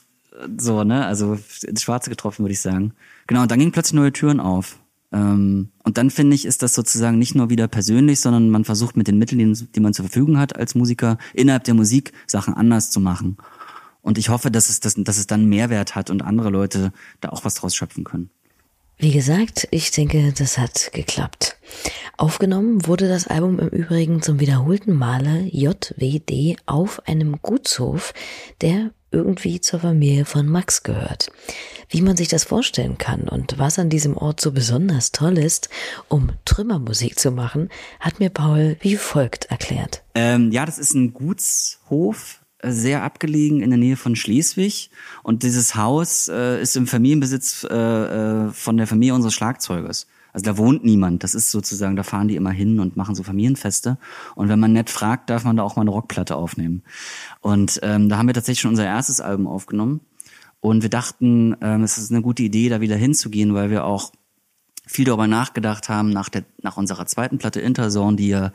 [0.57, 2.93] so, ne, also ins Schwarze getroffen, würde ich sagen.
[3.27, 4.79] Genau, und dann gingen plötzlich neue Türen auf.
[5.11, 8.97] Ähm, und dann finde ich, ist das sozusagen nicht nur wieder persönlich, sondern man versucht
[8.97, 12.89] mit den Mitteln, die man zur Verfügung hat als Musiker, innerhalb der Musik Sachen anders
[12.89, 13.37] zu machen.
[14.01, 17.29] Und ich hoffe, dass es, dass, dass es dann Mehrwert hat und andere Leute da
[17.29, 18.29] auch was draus schöpfen können.
[19.01, 21.55] Wie gesagt, ich denke, das hat geklappt.
[22.17, 28.13] Aufgenommen wurde das Album im Übrigen zum wiederholten Male JWD auf einem Gutshof,
[28.59, 31.31] der irgendwie zur Familie von Max gehört.
[31.87, 35.69] Wie man sich das vorstellen kann und was an diesem Ort so besonders toll ist,
[36.09, 37.69] um Trümmermusik zu machen,
[38.01, 40.03] hat mir Paul wie folgt erklärt.
[40.13, 44.89] Ähm, ja, das ist ein Gutshof sehr abgelegen in der Nähe von Schleswig
[45.23, 50.07] und dieses Haus äh, ist im Familienbesitz äh, äh, von der Familie unseres Schlagzeugers.
[50.31, 51.23] Also da wohnt niemand.
[51.23, 53.97] Das ist sozusagen, da fahren die immer hin und machen so Familienfeste.
[54.35, 56.83] Und wenn man nett fragt, darf man da auch mal eine Rockplatte aufnehmen.
[57.41, 60.01] Und ähm, da haben wir tatsächlich schon unser erstes Album aufgenommen.
[60.59, 64.11] Und wir dachten, ähm, es ist eine gute Idee, da wieder hinzugehen, weil wir auch
[64.85, 68.51] viel darüber nachgedacht haben nach der nach unserer zweiten Platte Interzone, die ja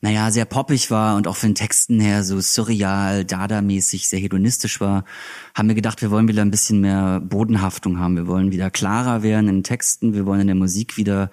[0.00, 4.80] naja, sehr poppig war und auch von den Texten her so surreal, dada-mäßig, sehr hedonistisch
[4.80, 5.04] war,
[5.54, 8.16] haben wir gedacht, wir wollen wieder ein bisschen mehr Bodenhaftung haben.
[8.16, 11.30] Wir wollen wieder klarer werden in Texten, wir wollen in der Musik wieder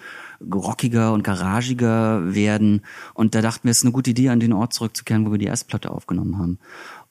[0.52, 2.82] rockiger und garagiger werden.
[3.14, 5.38] Und da dachten wir, es ist eine gute Idee, an den Ort zurückzukehren, wo wir
[5.38, 6.60] die erste Platte aufgenommen haben.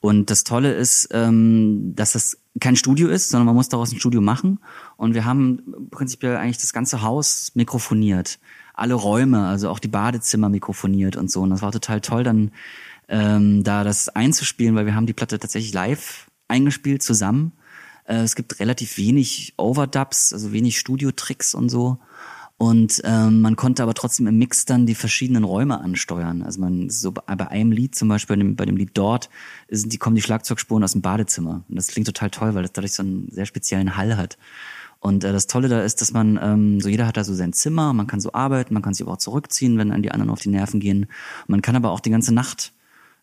[0.01, 3.99] Und das Tolle ist, ähm, dass das kein Studio ist, sondern man muss daraus ein
[3.99, 4.59] Studio machen.
[4.97, 8.39] Und wir haben prinzipiell eigentlich das ganze Haus mikrofoniert
[8.73, 11.41] alle Räume, also auch die Badezimmer mikrofoniert und so.
[11.41, 12.51] Und das war total toll, dann
[13.07, 17.53] ähm, da das einzuspielen, weil wir haben die Platte tatsächlich live eingespielt zusammen.
[18.05, 21.99] Äh, es gibt relativ wenig Overdubs, also wenig Studiotricks und so.
[22.57, 26.43] Und ähm, man konnte aber trotzdem im Mix dann die verschiedenen Räume ansteuern.
[26.43, 29.29] Also man so bei einem Lied zum Beispiel, bei dem, bei dem Lied dort,
[29.69, 31.63] sind die kommen die Schlagzeugspuren aus dem Badezimmer.
[31.67, 34.37] Und das klingt total toll, weil das dadurch so einen sehr speziellen Hall hat.
[35.03, 37.51] Und äh, das Tolle da ist, dass man, ähm, so jeder hat da so sein
[37.51, 40.29] Zimmer, man kann so arbeiten, man kann sich aber auch zurückziehen, wenn dann die anderen
[40.29, 41.07] auf die Nerven gehen.
[41.45, 42.71] Man kann aber auch die ganze Nacht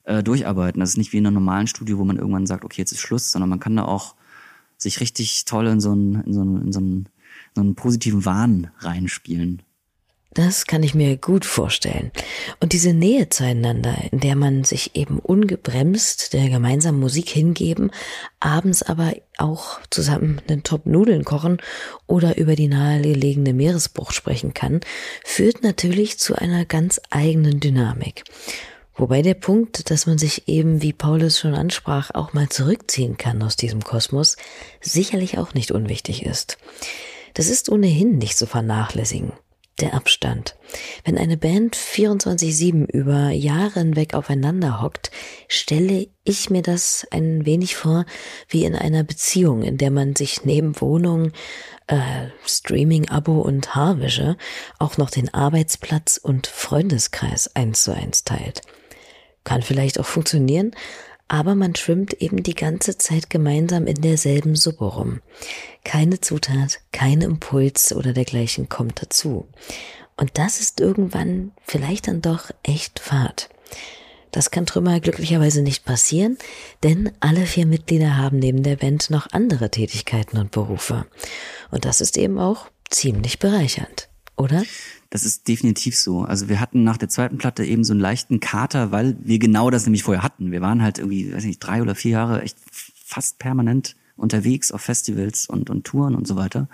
[0.04, 0.78] äh, durcharbeiten.
[0.80, 3.00] Das ist nicht wie in einem normalen Studio, wo man irgendwann sagt, okay, jetzt ist
[3.00, 4.14] Schluss, sondern man kann da auch
[4.76, 7.08] sich richtig toll in so einen, in so einen, in so einen,
[7.54, 9.62] so einen positiven Wahn reinspielen.
[10.32, 12.12] Das kann ich mir gut vorstellen.
[12.60, 17.90] Und diese Nähe zueinander, in der man sich eben ungebremst der gemeinsamen Musik hingeben,
[18.38, 21.58] abends aber auch zusammen einen Top Nudeln kochen
[22.06, 24.80] oder über die nahegelegene Meeresbucht sprechen kann,
[25.24, 28.22] führt natürlich zu einer ganz eigenen Dynamik.
[28.94, 33.42] Wobei der Punkt, dass man sich eben, wie Paulus schon ansprach, auch mal zurückziehen kann
[33.42, 34.36] aus diesem Kosmos,
[34.80, 36.56] sicherlich auch nicht unwichtig ist.
[37.34, 39.32] Das ist ohnehin nicht zu vernachlässigen
[39.80, 40.56] der Abstand.
[41.04, 45.10] Wenn eine Band 24-7 über Jahre hinweg aufeinander hockt,
[45.48, 48.04] stelle ich mir das ein wenig vor
[48.48, 51.32] wie in einer Beziehung, in der man sich neben Wohnung,
[51.86, 54.36] äh, Streaming-Abo und Haarwäsche
[54.78, 58.62] auch noch den Arbeitsplatz und Freundeskreis eins zu eins teilt.
[59.44, 60.72] Kann vielleicht auch funktionieren,
[61.30, 65.20] aber man schwimmt eben die ganze Zeit gemeinsam in derselben Suppe rum.
[65.84, 69.46] Keine Zutat, kein Impuls oder dergleichen kommt dazu.
[70.16, 73.48] Und das ist irgendwann vielleicht dann doch echt Fahrt.
[74.32, 76.36] Das kann Trümmer glücklicherweise nicht passieren,
[76.82, 81.06] denn alle vier Mitglieder haben neben der Band noch andere Tätigkeiten und Berufe.
[81.70, 84.64] Und das ist eben auch ziemlich bereichernd, oder?
[85.10, 86.22] Das ist definitiv so.
[86.22, 89.70] Also wir hatten nach der zweiten Platte eben so einen leichten Kater, weil wir genau
[89.70, 90.52] das nämlich vorher hatten.
[90.52, 94.82] Wir waren halt irgendwie, weiß nicht, drei oder vier Jahre echt fast permanent unterwegs auf
[94.82, 96.68] Festivals und, und Touren und so weiter.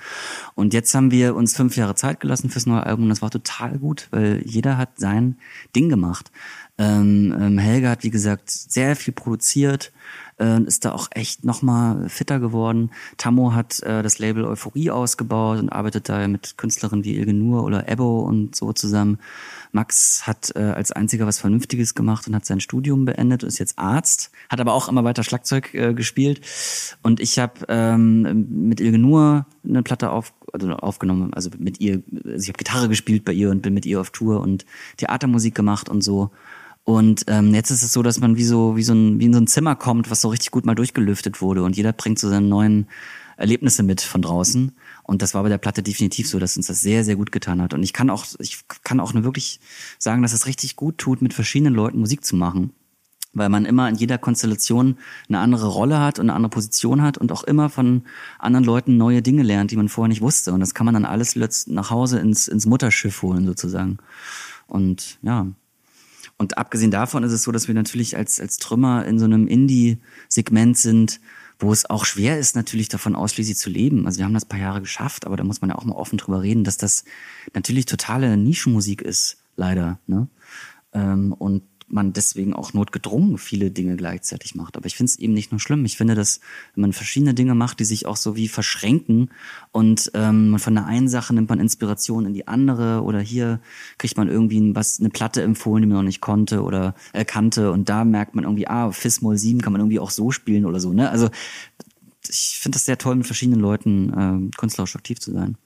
[0.55, 3.31] Und jetzt haben wir uns fünf Jahre Zeit gelassen fürs neue Album und das war
[3.31, 5.39] total gut, weil jeder hat sein
[5.75, 6.31] Ding gemacht.
[6.77, 9.93] Ähm, ähm, Helga hat, wie gesagt, sehr viel produziert,
[10.39, 12.91] äh, ist da auch echt nochmal fitter geworden.
[13.17, 17.65] Tammo hat äh, das Label Euphorie ausgebaut und arbeitet da mit Künstlerinnen wie Ilge Nur
[17.65, 19.19] oder Ebo und so zusammen.
[19.73, 23.59] Max hat äh, als einziger was Vernünftiges gemacht und hat sein Studium beendet und ist
[23.59, 26.41] jetzt Arzt, hat aber auch immer weiter Schlagzeug äh, gespielt.
[27.03, 32.03] Und ich habe ähm, mit Ilge Nur eine Platte auf, also aufgenommen, also mit ihr,
[32.25, 34.65] also ich habe Gitarre gespielt bei ihr und bin mit ihr auf Tour und
[34.97, 36.31] Theatermusik gemacht und so.
[36.87, 39.33] Und ähm, jetzt ist es so, dass man wie so wie so ein wie in
[39.33, 42.29] so ein Zimmer kommt, was so richtig gut mal durchgelüftet wurde und jeder bringt so
[42.29, 42.87] seine neuen
[43.37, 44.71] Erlebnisse mit von draußen.
[45.03, 47.61] Und das war bei der Platte definitiv so, dass uns das sehr sehr gut getan
[47.61, 47.75] hat.
[47.75, 49.59] Und ich kann auch ich kann auch nur wirklich
[49.99, 52.71] sagen, dass es richtig gut tut, mit verschiedenen Leuten Musik zu machen,
[53.33, 54.97] weil man immer in jeder Konstellation
[55.29, 58.03] eine andere Rolle hat und eine andere Position hat und auch immer von
[58.39, 60.53] anderen Leuten neue Dinge lernt, die man vorher nicht wusste.
[60.53, 61.35] Und das kann man dann alles
[61.67, 63.99] nach Hause ins ins Mutterschiff holen sozusagen.
[64.69, 65.49] Und ja,
[66.39, 69.47] und abgesehen davon ist es so, dass wir natürlich als, als Trümmer in so einem
[69.47, 71.21] Indie-Segment sind,
[71.59, 74.07] wo es auch schwer ist, natürlich davon ausschließlich zu leben.
[74.07, 76.19] Also wir haben das paar Jahre geschafft, aber da muss man ja auch mal offen
[76.19, 77.05] drüber reden, dass das
[77.55, 79.99] natürlich totale Nischenmusik ist, leider.
[80.07, 80.29] Ne?
[80.93, 84.77] Ähm, und man deswegen auch notgedrungen viele Dinge gleichzeitig macht.
[84.77, 85.85] Aber ich finde es eben nicht nur schlimm.
[85.85, 86.41] Ich finde, dass
[86.75, 89.31] wenn man verschiedene Dinge macht, die sich auch so wie verschränken
[89.73, 93.61] und ähm, von der einen Sache nimmt man Inspiration in die andere oder hier
[93.99, 97.71] kriegt man irgendwie was eine Platte empfohlen, die man noch nicht konnte oder äh, kannte
[97.71, 100.81] und da merkt man irgendwie, ah, Fis-Moll 7 kann man irgendwie auch so spielen oder
[100.81, 100.93] so.
[100.93, 101.11] Ne?
[101.11, 101.31] Also
[102.29, 105.57] ich finde das sehr toll, mit verschiedenen Leuten äh, künstlerisch aktiv zu sein.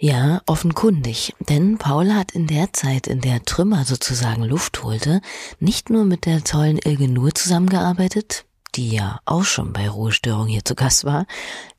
[0.00, 5.20] Ja, offenkundig, denn Paul hat in der Zeit, in der Trümmer sozusagen Luft holte,
[5.58, 8.44] nicht nur mit der tollen Ilge Nur zusammengearbeitet,
[8.78, 11.26] die ja auch schon bei Ruhestörung hier zu Gast war,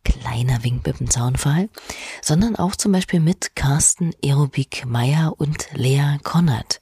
[0.03, 1.69] kleiner Wink mit dem Zaunfall,
[2.21, 6.81] sondern auch zum Beispiel mit Carsten Aerobik Meyer und Lea Konrad.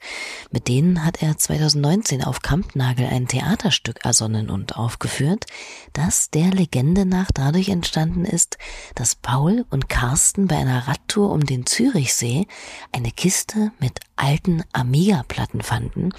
[0.50, 5.46] Mit denen hat er 2019 auf Kampnagel ein Theaterstück ersonnen und aufgeführt,
[5.92, 8.58] das der Legende nach dadurch entstanden ist,
[8.96, 12.48] dass Paul und Carsten bei einer Radtour um den Zürichsee
[12.90, 16.10] eine Kiste mit alten Amiga-Platten fanden,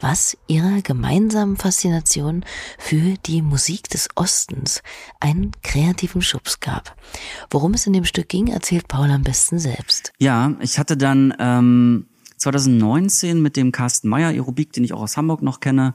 [0.00, 2.44] was ihrer gemeinsamen Faszination
[2.78, 4.82] für die Musik des Ostens
[5.20, 6.96] einen kreativen Schub Schubs gab.
[7.50, 10.12] Worum es in dem Stück ging, erzählt Paul am besten selbst.
[10.18, 12.06] Ja, ich hatte dann ähm,
[12.36, 15.94] 2019 mit dem Carsten Meyer Aerobik, den ich auch aus Hamburg noch kenne,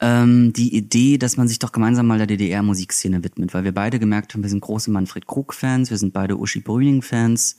[0.00, 3.98] ähm, die Idee, dass man sich doch gemeinsam mal der DDR-Musikszene widmet, weil wir beide
[3.98, 7.56] gemerkt haben, wir sind große Manfred Krug-Fans, wir sind beide Uschi Brüning-Fans.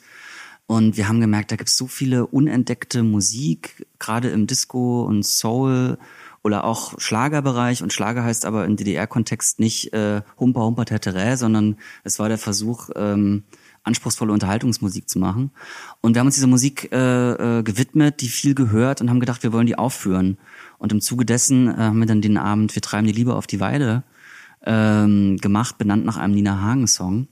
[0.68, 5.24] Und wir haben gemerkt, da gibt es so viele unentdeckte Musik, gerade im Disco und
[5.24, 5.98] Soul
[6.44, 7.82] oder auch Schlagerbereich.
[7.82, 12.38] Und Schlager heißt aber im DDR-Kontext nicht äh, Humper Humper Tetere, sondern es war der
[12.38, 13.44] Versuch, ähm,
[13.84, 15.52] anspruchsvolle Unterhaltungsmusik zu machen.
[16.02, 19.44] Und wir haben uns dieser Musik äh, äh, gewidmet, die viel gehört und haben gedacht,
[19.44, 20.38] wir wollen die aufführen.
[20.78, 23.48] Und im Zuge dessen äh, haben wir dann den Abend Wir treiben die Liebe auf
[23.48, 24.04] die Weide
[24.66, 27.28] ähm, gemacht, benannt nach einem Nina Hagen-Song.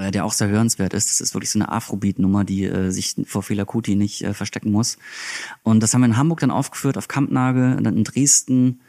[0.00, 1.10] Äh, der auch sehr hörenswert ist.
[1.10, 4.72] Das ist wirklich so eine Afrobeat-Nummer, die äh, sich vor Fela Kuti nicht äh, verstecken
[4.72, 4.96] muss.
[5.62, 8.80] Und das haben wir in Hamburg dann aufgeführt, auf Kampnagel, dann in Dresden,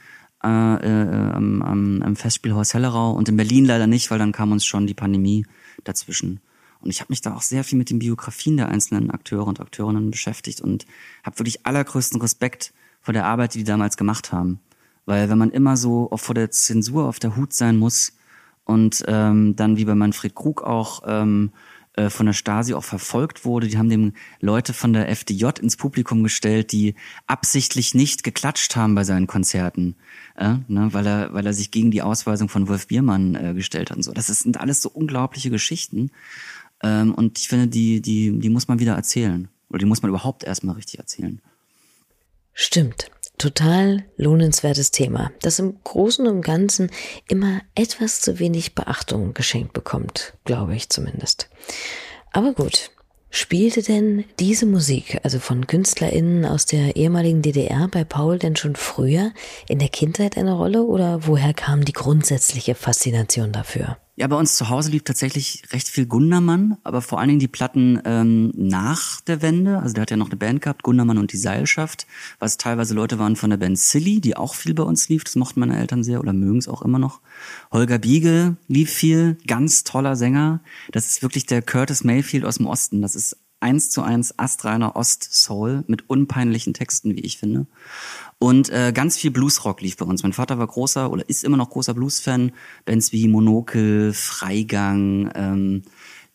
[0.41, 4.54] äh, äh, am, am, am Festspielhaus Hellerau und in Berlin leider nicht, weil dann kam
[4.54, 5.45] uns schon die Pandemie
[5.84, 6.39] dazwischen.
[6.80, 9.60] Und ich habe mich da auch sehr viel mit den Biografien der einzelnen Akteure und
[9.60, 10.86] Akteurinnen beschäftigt und
[11.24, 14.62] habe wirklich allergrößten Respekt vor der Arbeit, die die damals gemacht haben.
[15.06, 18.13] Weil wenn man immer so vor der Zensur auf der Hut sein muss,
[18.71, 21.51] und ähm, dann wie bei Manfred Krug auch ähm,
[21.93, 23.67] äh, von der Stasi auch verfolgt wurde.
[23.67, 26.95] Die haben dem Leute von der FDJ ins Publikum gestellt, die
[27.27, 29.95] absichtlich nicht geklatscht haben bei seinen Konzerten,
[30.38, 33.91] äh, ne, weil er weil er sich gegen die Ausweisung von Wolf Biermann äh, gestellt
[33.91, 34.13] hat und so.
[34.13, 36.12] Das sind alles so unglaubliche Geschichten
[36.81, 40.10] ähm, und ich finde die die die muss man wieder erzählen oder die muss man
[40.10, 41.41] überhaupt erstmal richtig erzählen.
[42.53, 46.91] Stimmt total lohnenswertes Thema, das im Großen und Ganzen
[47.27, 51.49] immer etwas zu wenig Beachtung geschenkt bekommt, glaube ich zumindest.
[52.32, 52.91] Aber gut,
[53.34, 58.75] Spielte denn diese Musik, also von KünstlerInnen aus der ehemaligen DDR, bei Paul denn schon
[58.75, 59.32] früher
[59.70, 63.97] in der Kindheit eine Rolle oder woher kam die grundsätzliche Faszination dafür?
[64.22, 67.47] Ja, bei uns zu Hause lief tatsächlich recht viel Gundermann, aber vor allen Dingen die
[67.47, 69.80] Platten ähm, nach der Wende.
[69.80, 72.05] Also der hat ja noch eine Band gehabt, Gundermann und die Seilschaft,
[72.38, 75.24] was teilweise Leute waren von der Band Silly, die auch viel bei uns lief.
[75.24, 77.19] Das mochten meine Eltern sehr oder mögen es auch immer noch.
[77.72, 80.59] Holger Biege lief viel, ganz toller Sänger.
[80.91, 83.01] Das ist wirklich der Curtis Mayfield aus dem Osten.
[83.01, 87.65] Das ist eins zu eins astreiner Ost-Soul mit unpeinlichen Texten, wie ich finde.
[88.42, 90.24] Und äh, ganz viel Bluesrock lief bei uns.
[90.24, 92.54] Mein Vater war großer oder ist immer noch großer Blues-Fan.
[92.86, 95.84] Bands wie Monokel, Freigang, ähm,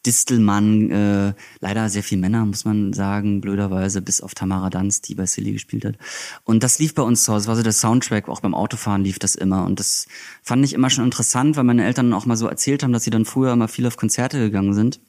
[0.07, 5.17] Distelmann, äh, leider sehr viel Männer, muss man sagen, blöderweise, bis auf Tamara Danz, die
[5.17, 5.97] bei Silly gespielt hat.
[6.45, 9.03] Und das lief bei uns zu Hause, das war so der Soundtrack, auch beim Autofahren
[9.03, 9.65] lief das immer.
[9.65, 10.07] Und das
[10.45, 13.11] fand ich immer schon interessant, weil meine Eltern auch mal so erzählt haben, dass sie
[13.11, 15.01] dann früher immer viel auf Konzerte gegangen sind.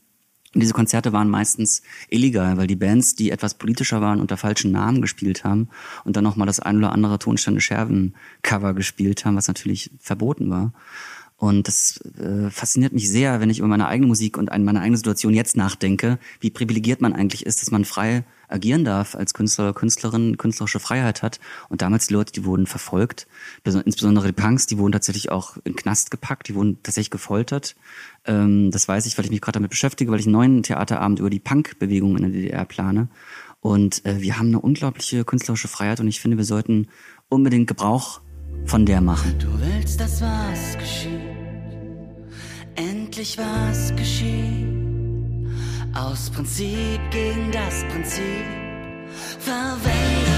[0.54, 5.02] Diese Konzerte waren meistens illegal, weil die Bands, die etwas politischer waren, unter falschen Namen
[5.02, 5.70] gespielt haben
[6.04, 10.50] und dann nochmal das ein oder andere Tonstände Scherben Cover gespielt haben, was natürlich verboten
[10.50, 10.72] war.
[11.40, 14.98] Und das äh, fasziniert mich sehr, wenn ich über meine eigene Musik und meine eigene
[14.98, 19.66] Situation jetzt nachdenke, wie privilegiert man eigentlich ist, dass man frei agieren darf als Künstler
[19.66, 21.40] oder Künstlerin, künstlerische Freiheit hat.
[21.70, 23.28] Und damals die Leute, die wurden verfolgt,
[23.64, 27.76] insbesondere die Punks, die wurden tatsächlich auch in Knast gepackt, die wurden tatsächlich gefoltert.
[28.26, 31.20] Ähm, das weiß ich, weil ich mich gerade damit beschäftige, weil ich einen neuen Theaterabend
[31.20, 33.10] über die Punk-Bewegung in der DDR plane.
[33.62, 36.88] Und äh, wir haben eine unglaubliche künstlerische Freiheit und ich finde, wir sollten
[37.30, 38.22] unbedingt Gebrauch
[38.66, 39.38] von der machen.
[39.40, 41.22] Du willst, dass was geschieht,
[42.76, 44.68] endlich was geschieht.
[45.94, 48.46] Aus Prinzip gegen das Prinzip,
[49.40, 50.37] verwende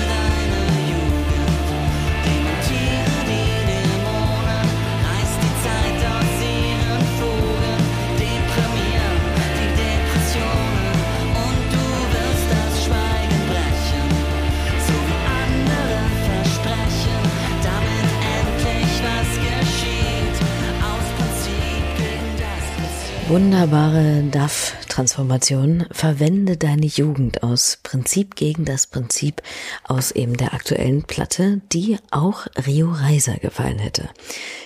[23.29, 25.85] Wunderbare DAF-Transformation.
[25.91, 29.43] Verwende deine Jugend aus Prinzip gegen das Prinzip
[29.83, 34.09] aus eben der aktuellen Platte, die auch Rio Reiser gefallen hätte.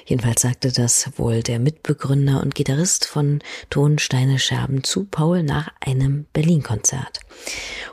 [0.06, 3.40] Jedenfalls sagte das wohl der Mitbegründer und Gitarrist von
[3.70, 7.20] Tonsteine Scherben zu Paul nach einem Berlin-Konzert.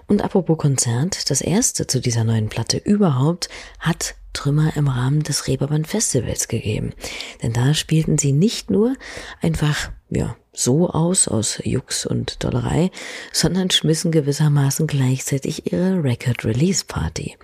[0.06, 3.48] Und apropos Konzert, das erste zu dieser neuen Platte überhaupt
[3.80, 6.92] hat Trümmer im Rahmen des Reeperbahn Festivals gegeben.
[7.42, 8.94] Denn da spielten sie nicht nur
[9.42, 12.90] einfach, ja, so aus, aus Jux und Dollerei,
[13.32, 17.36] sondern schmissen gewissermaßen gleichzeitig ihre Record Release Party.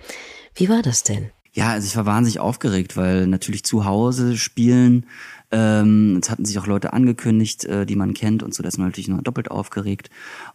[0.55, 1.31] Wie war das denn?
[1.53, 5.07] Ja, also ich war wahnsinnig aufgeregt, weil natürlich zu Hause spielen,
[5.49, 8.77] ähm, es hatten sich auch Leute angekündigt, äh, die man kennt und so, da ist
[8.77, 10.09] man natürlich noch doppelt aufgeregt.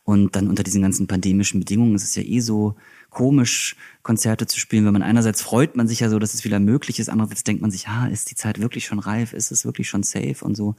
[0.04, 2.76] Und dann unter diesen ganzen pandemischen Bedingungen ist es ja eh so
[3.12, 6.58] komisch, Konzerte zu spielen, weil man einerseits freut man sich ja so, dass es wieder
[6.58, 9.64] möglich ist, andererseits denkt man sich, ha, ist die Zeit wirklich schon reif, ist es
[9.64, 10.44] wirklich schon safe?
[10.44, 10.74] Und so.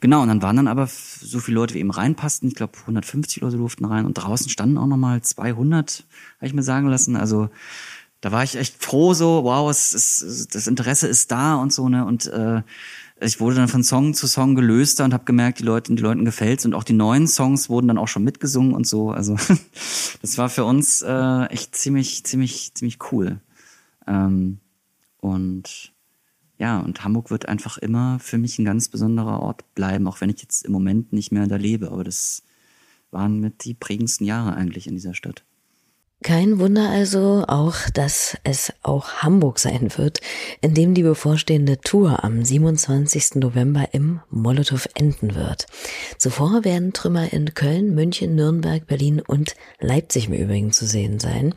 [0.00, 3.42] Genau, und dann waren dann aber so viele Leute, wie eben reinpassten, ich glaube 150
[3.42, 4.06] oder so durften rein.
[4.06, 6.04] Und draußen standen auch nochmal 200,
[6.36, 7.48] habe ich mir sagen lassen, also
[8.20, 11.88] da war ich echt froh so, wow, es, es, das Interesse ist da und so,
[11.88, 12.62] ne, und äh,
[13.20, 16.24] ich wurde dann von Song zu Song gelöster und habe gemerkt, die Leute, die Leuten
[16.24, 19.10] gefällt's und auch die neuen Songs wurden dann auch schon mitgesungen und so.
[19.10, 19.36] Also
[20.22, 23.40] das war für uns äh, echt ziemlich, ziemlich, ziemlich cool.
[24.06, 24.58] Ähm,
[25.18, 25.92] und
[26.58, 30.30] ja, und Hamburg wird einfach immer für mich ein ganz besonderer Ort bleiben, auch wenn
[30.30, 31.90] ich jetzt im Moment nicht mehr da lebe.
[31.90, 32.42] Aber das
[33.10, 35.44] waren mit die prägendsten Jahre eigentlich in dieser Stadt.
[36.22, 40.20] Kein Wunder also auch, dass es auch Hamburg sein wird,
[40.60, 43.36] in dem die bevorstehende Tour am 27.
[43.36, 45.66] November im Molotow enden wird.
[46.18, 51.54] Zuvor werden Trümmer in Köln, München, Nürnberg, Berlin und Leipzig im Übrigen zu sehen sein.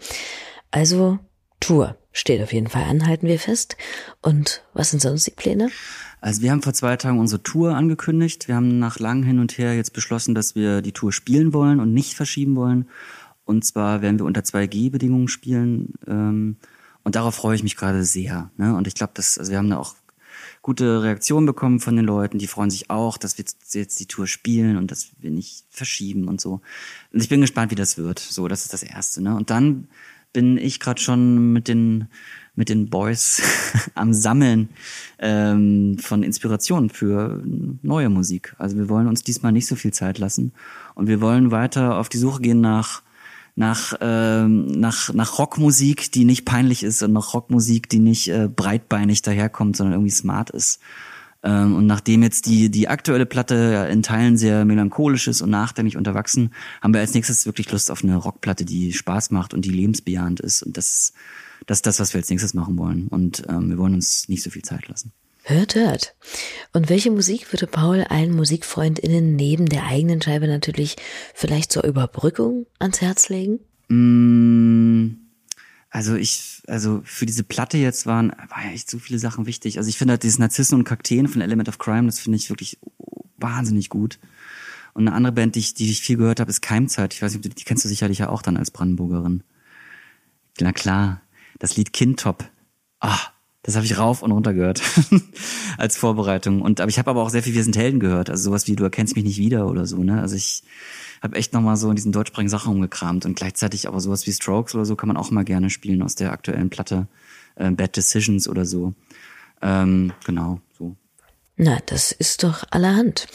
[0.71, 1.19] Also
[1.59, 3.75] Tour steht auf jeden Fall an, halten wir fest.
[4.21, 5.71] Und was sind sonst die Pläne?
[6.21, 8.47] Also wir haben vor zwei Tagen unsere Tour angekündigt.
[8.47, 11.81] Wir haben nach langem Hin und Her jetzt beschlossen, dass wir die Tour spielen wollen
[11.81, 12.87] und nicht verschieben wollen.
[13.45, 15.93] Und zwar werden wir unter 2G-Bedingungen spielen.
[16.07, 16.57] Ähm,
[17.03, 18.51] und darauf freue ich mich gerade sehr.
[18.57, 18.75] Ne?
[18.75, 19.95] Und ich glaube, dass also wir haben da auch
[20.61, 22.39] gute Reaktionen bekommen von den Leuten.
[22.39, 26.27] Die freuen sich auch, dass wir jetzt die Tour spielen und dass wir nicht verschieben
[26.27, 26.61] und so.
[27.11, 28.19] Und ich bin gespannt, wie das wird.
[28.19, 29.21] So, das ist das Erste.
[29.21, 29.35] Ne?
[29.35, 29.87] Und dann
[30.31, 32.07] bin ich gerade schon mit den
[32.55, 33.41] mit den Boys
[33.95, 34.69] am Sammeln
[35.17, 37.41] ähm, von Inspirationen für
[37.81, 38.55] neue Musik.
[38.59, 40.51] Also wir wollen uns diesmal nicht so viel Zeit lassen
[40.93, 43.01] und wir wollen weiter auf die Suche gehen nach
[43.55, 48.47] nach, ähm, nach, nach Rockmusik, die nicht peinlich ist und nach Rockmusik, die nicht äh,
[48.47, 50.79] breitbeinig daherkommt, sondern irgendwie smart ist.
[51.43, 55.49] Ähm, und nachdem jetzt die, die aktuelle Platte ja in Teilen sehr melancholisch ist und
[55.49, 56.51] nachdenklich unterwachsen,
[56.81, 60.39] haben wir als nächstes wirklich Lust auf eine Rockplatte, die Spaß macht und die lebensbejahend
[60.39, 60.63] ist.
[60.63, 61.13] Und das
[61.65, 63.07] das, ist das was wir als nächstes machen wollen.
[63.07, 65.13] Und ähm, wir wollen uns nicht so viel Zeit lassen.
[65.45, 66.15] Hört, hört.
[66.71, 70.95] Und welche Musik würde Paul allen MusikfreundInnen neben der eigenen Scheibe natürlich
[71.33, 73.59] vielleicht zur Überbrückung ans Herz legen?
[73.89, 75.17] Mm,
[75.89, 79.77] also ich, also für diese Platte jetzt waren, war ja echt so viele Sachen wichtig.
[79.77, 82.49] Also ich finde halt dieses Narzissen und Kakteen von Element of Crime, das finde ich
[82.49, 82.79] wirklich
[83.37, 84.19] wahnsinnig gut.
[84.93, 87.13] Und eine andere Band, die ich, die ich viel gehört habe, ist Keimzeit.
[87.13, 89.43] Ich weiß nicht, die kennst du sicherlich ja auch dann als Brandenburgerin.
[90.61, 91.21] Na klar,
[91.59, 92.49] das Lied Kindtop.
[93.01, 93.32] Ah,
[93.63, 94.81] das habe ich rauf und runter gehört
[95.77, 96.61] als Vorbereitung.
[96.61, 98.75] Und aber ich habe aber auch sehr viel Wir sind Helden gehört, also sowas wie
[98.75, 100.03] du erkennst mich nicht wieder oder so.
[100.03, 100.21] Ne?
[100.21, 100.63] Also ich
[101.21, 104.75] habe echt nochmal so in diesen deutschsprachigen Sachen umgekramt und gleichzeitig aber sowas wie Strokes
[104.75, 107.07] oder so kann man auch mal gerne spielen aus der aktuellen Platte
[107.55, 108.93] äh, Bad Decisions oder so.
[109.61, 110.97] Ähm, genau, so.
[111.55, 113.27] Na, das ist doch allerhand.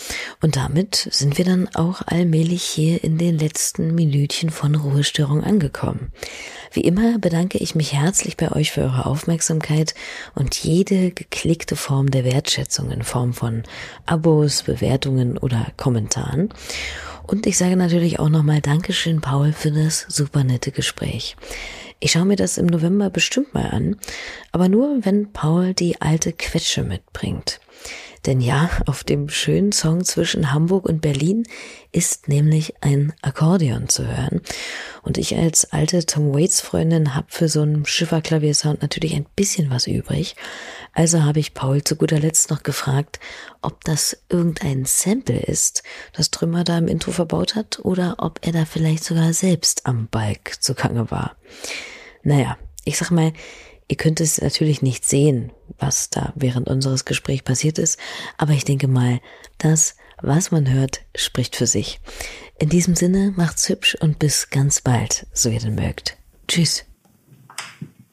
[0.43, 6.11] Und damit sind wir dann auch allmählich hier in den letzten Minütchen von Ruhestörung angekommen.
[6.73, 9.95] Wie immer bedanke ich mich herzlich bei euch für eure Aufmerksamkeit
[10.35, 13.63] und jede geklickte Form der Wertschätzung in Form von
[14.05, 16.53] Abos, Bewertungen oder Kommentaren.
[17.25, 21.37] Und ich sage natürlich auch nochmal Dankeschön, Paul, für das super nette Gespräch.
[22.01, 23.97] Ich schaue mir das im November bestimmt mal an,
[24.51, 27.61] aber nur, wenn Paul die alte Quetsche mitbringt.
[28.27, 31.45] Denn ja, auf dem schönen Song zwischen Hamburg und Berlin
[31.93, 34.41] ist nämlich ein Akkordeon zu hören.
[35.03, 39.71] Und ich als alte Tom Waits Freundin habe für so einen Schifferklaviersound natürlich ein bisschen
[39.71, 40.37] was übrig.
[40.93, 43.21] Also habe ich Paul zu guter Letzt noch gefragt,
[43.63, 48.53] ob das irgendein Sample ist, das Trümmer da im Intro verbaut hat, oder ob er
[48.53, 51.37] da vielleicht sogar selbst am Balk zugange war.
[52.23, 53.33] Naja, ich sag mal,
[53.91, 57.99] Ihr könnt es natürlich nicht sehen, was da während unseres Gesprächs passiert ist,
[58.37, 59.21] aber ich denke mal,
[59.57, 61.99] das, was man hört, spricht für sich.
[62.59, 66.19] In diesem Sinne, macht's hübsch und bis ganz bald, so ihr denn mögt.
[66.49, 66.85] Tschüss.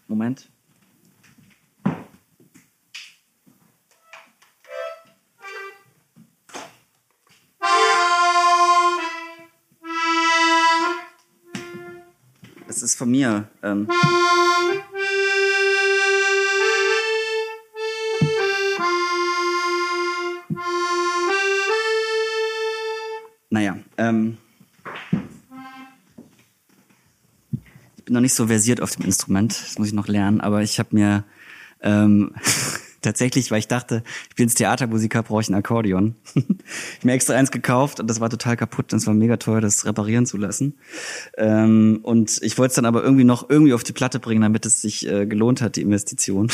[0.07, 0.49] Moment.
[12.67, 13.49] Das ist von mir.
[13.61, 13.89] Ähm
[23.55, 24.37] Naja, ähm,
[27.95, 30.61] ich bin noch nicht so versiert auf dem Instrument, das muss ich noch lernen, aber
[30.61, 31.23] ich habe mir
[31.79, 32.35] ähm,
[33.01, 36.15] tatsächlich, weil ich dachte, ich bin Theatermusiker, brauche ich ein Akkordeon.
[36.35, 39.61] ich mir extra eins gekauft und das war total kaputt und es war mega teuer,
[39.61, 40.73] das reparieren zu lassen.
[41.37, 44.65] Ähm, und ich wollte es dann aber irgendwie noch irgendwie auf die Platte bringen, damit
[44.65, 46.51] es sich äh, gelohnt hat, die Investition.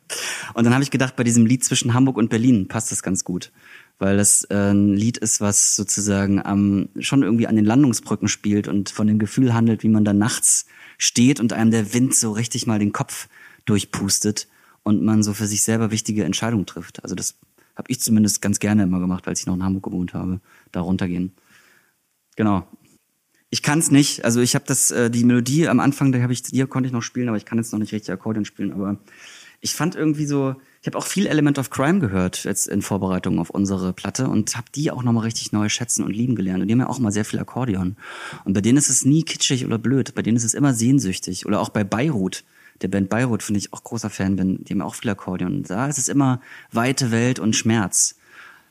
[0.54, 3.24] und dann habe ich gedacht, bei diesem Lied zwischen Hamburg und Berlin passt das ganz
[3.24, 3.50] gut
[3.98, 8.68] weil das äh, ein Lied ist, was sozusagen am, schon irgendwie an den Landungsbrücken spielt
[8.68, 10.66] und von dem Gefühl handelt, wie man da nachts
[10.98, 13.28] steht und einem der Wind so richtig mal den Kopf
[13.64, 14.48] durchpustet
[14.82, 17.02] und man so für sich selber wichtige Entscheidungen trifft.
[17.02, 17.36] Also das
[17.76, 20.40] habe ich zumindest ganz gerne immer gemacht, als ich noch in Hamburg gewohnt habe,
[20.72, 21.32] da runtergehen.
[22.36, 22.66] Genau.
[23.50, 26.32] Ich kann es nicht, also ich habe das äh, die Melodie am Anfang, da habe
[26.32, 28.72] ich hier konnte ich noch spielen, aber ich kann jetzt noch nicht richtig Akkordeon spielen,
[28.72, 28.98] aber
[29.60, 33.38] ich fand irgendwie so ich habe auch viel Element of Crime gehört jetzt in Vorbereitung
[33.38, 36.60] auf unsere Platte und habe die auch nochmal richtig neu schätzen und lieben gelernt.
[36.60, 37.96] Und die haben ja auch mal sehr viel Akkordeon.
[38.44, 40.14] Und bei denen ist es nie kitschig oder blöd.
[40.14, 41.46] Bei denen ist es immer sehnsüchtig.
[41.46, 42.44] Oder auch bei Beirut.
[42.82, 44.62] Der Band Beirut finde ich auch großer Fan bin.
[44.62, 45.62] Die haben ja auch viel Akkordeon.
[45.62, 48.16] Da ist es immer weite Welt und Schmerz.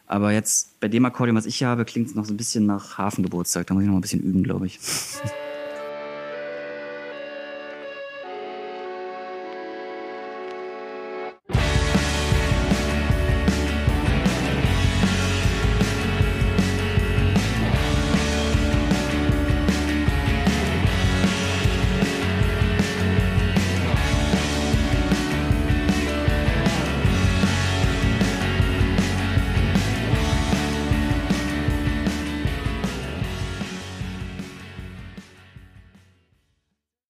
[0.06, 2.68] Aber jetzt bei dem Akkordeon, was ich hier habe, klingt es noch so ein bisschen
[2.68, 3.66] nach Hafengeburtstag.
[3.66, 4.80] Da muss ich noch ein bisschen üben, glaube ich.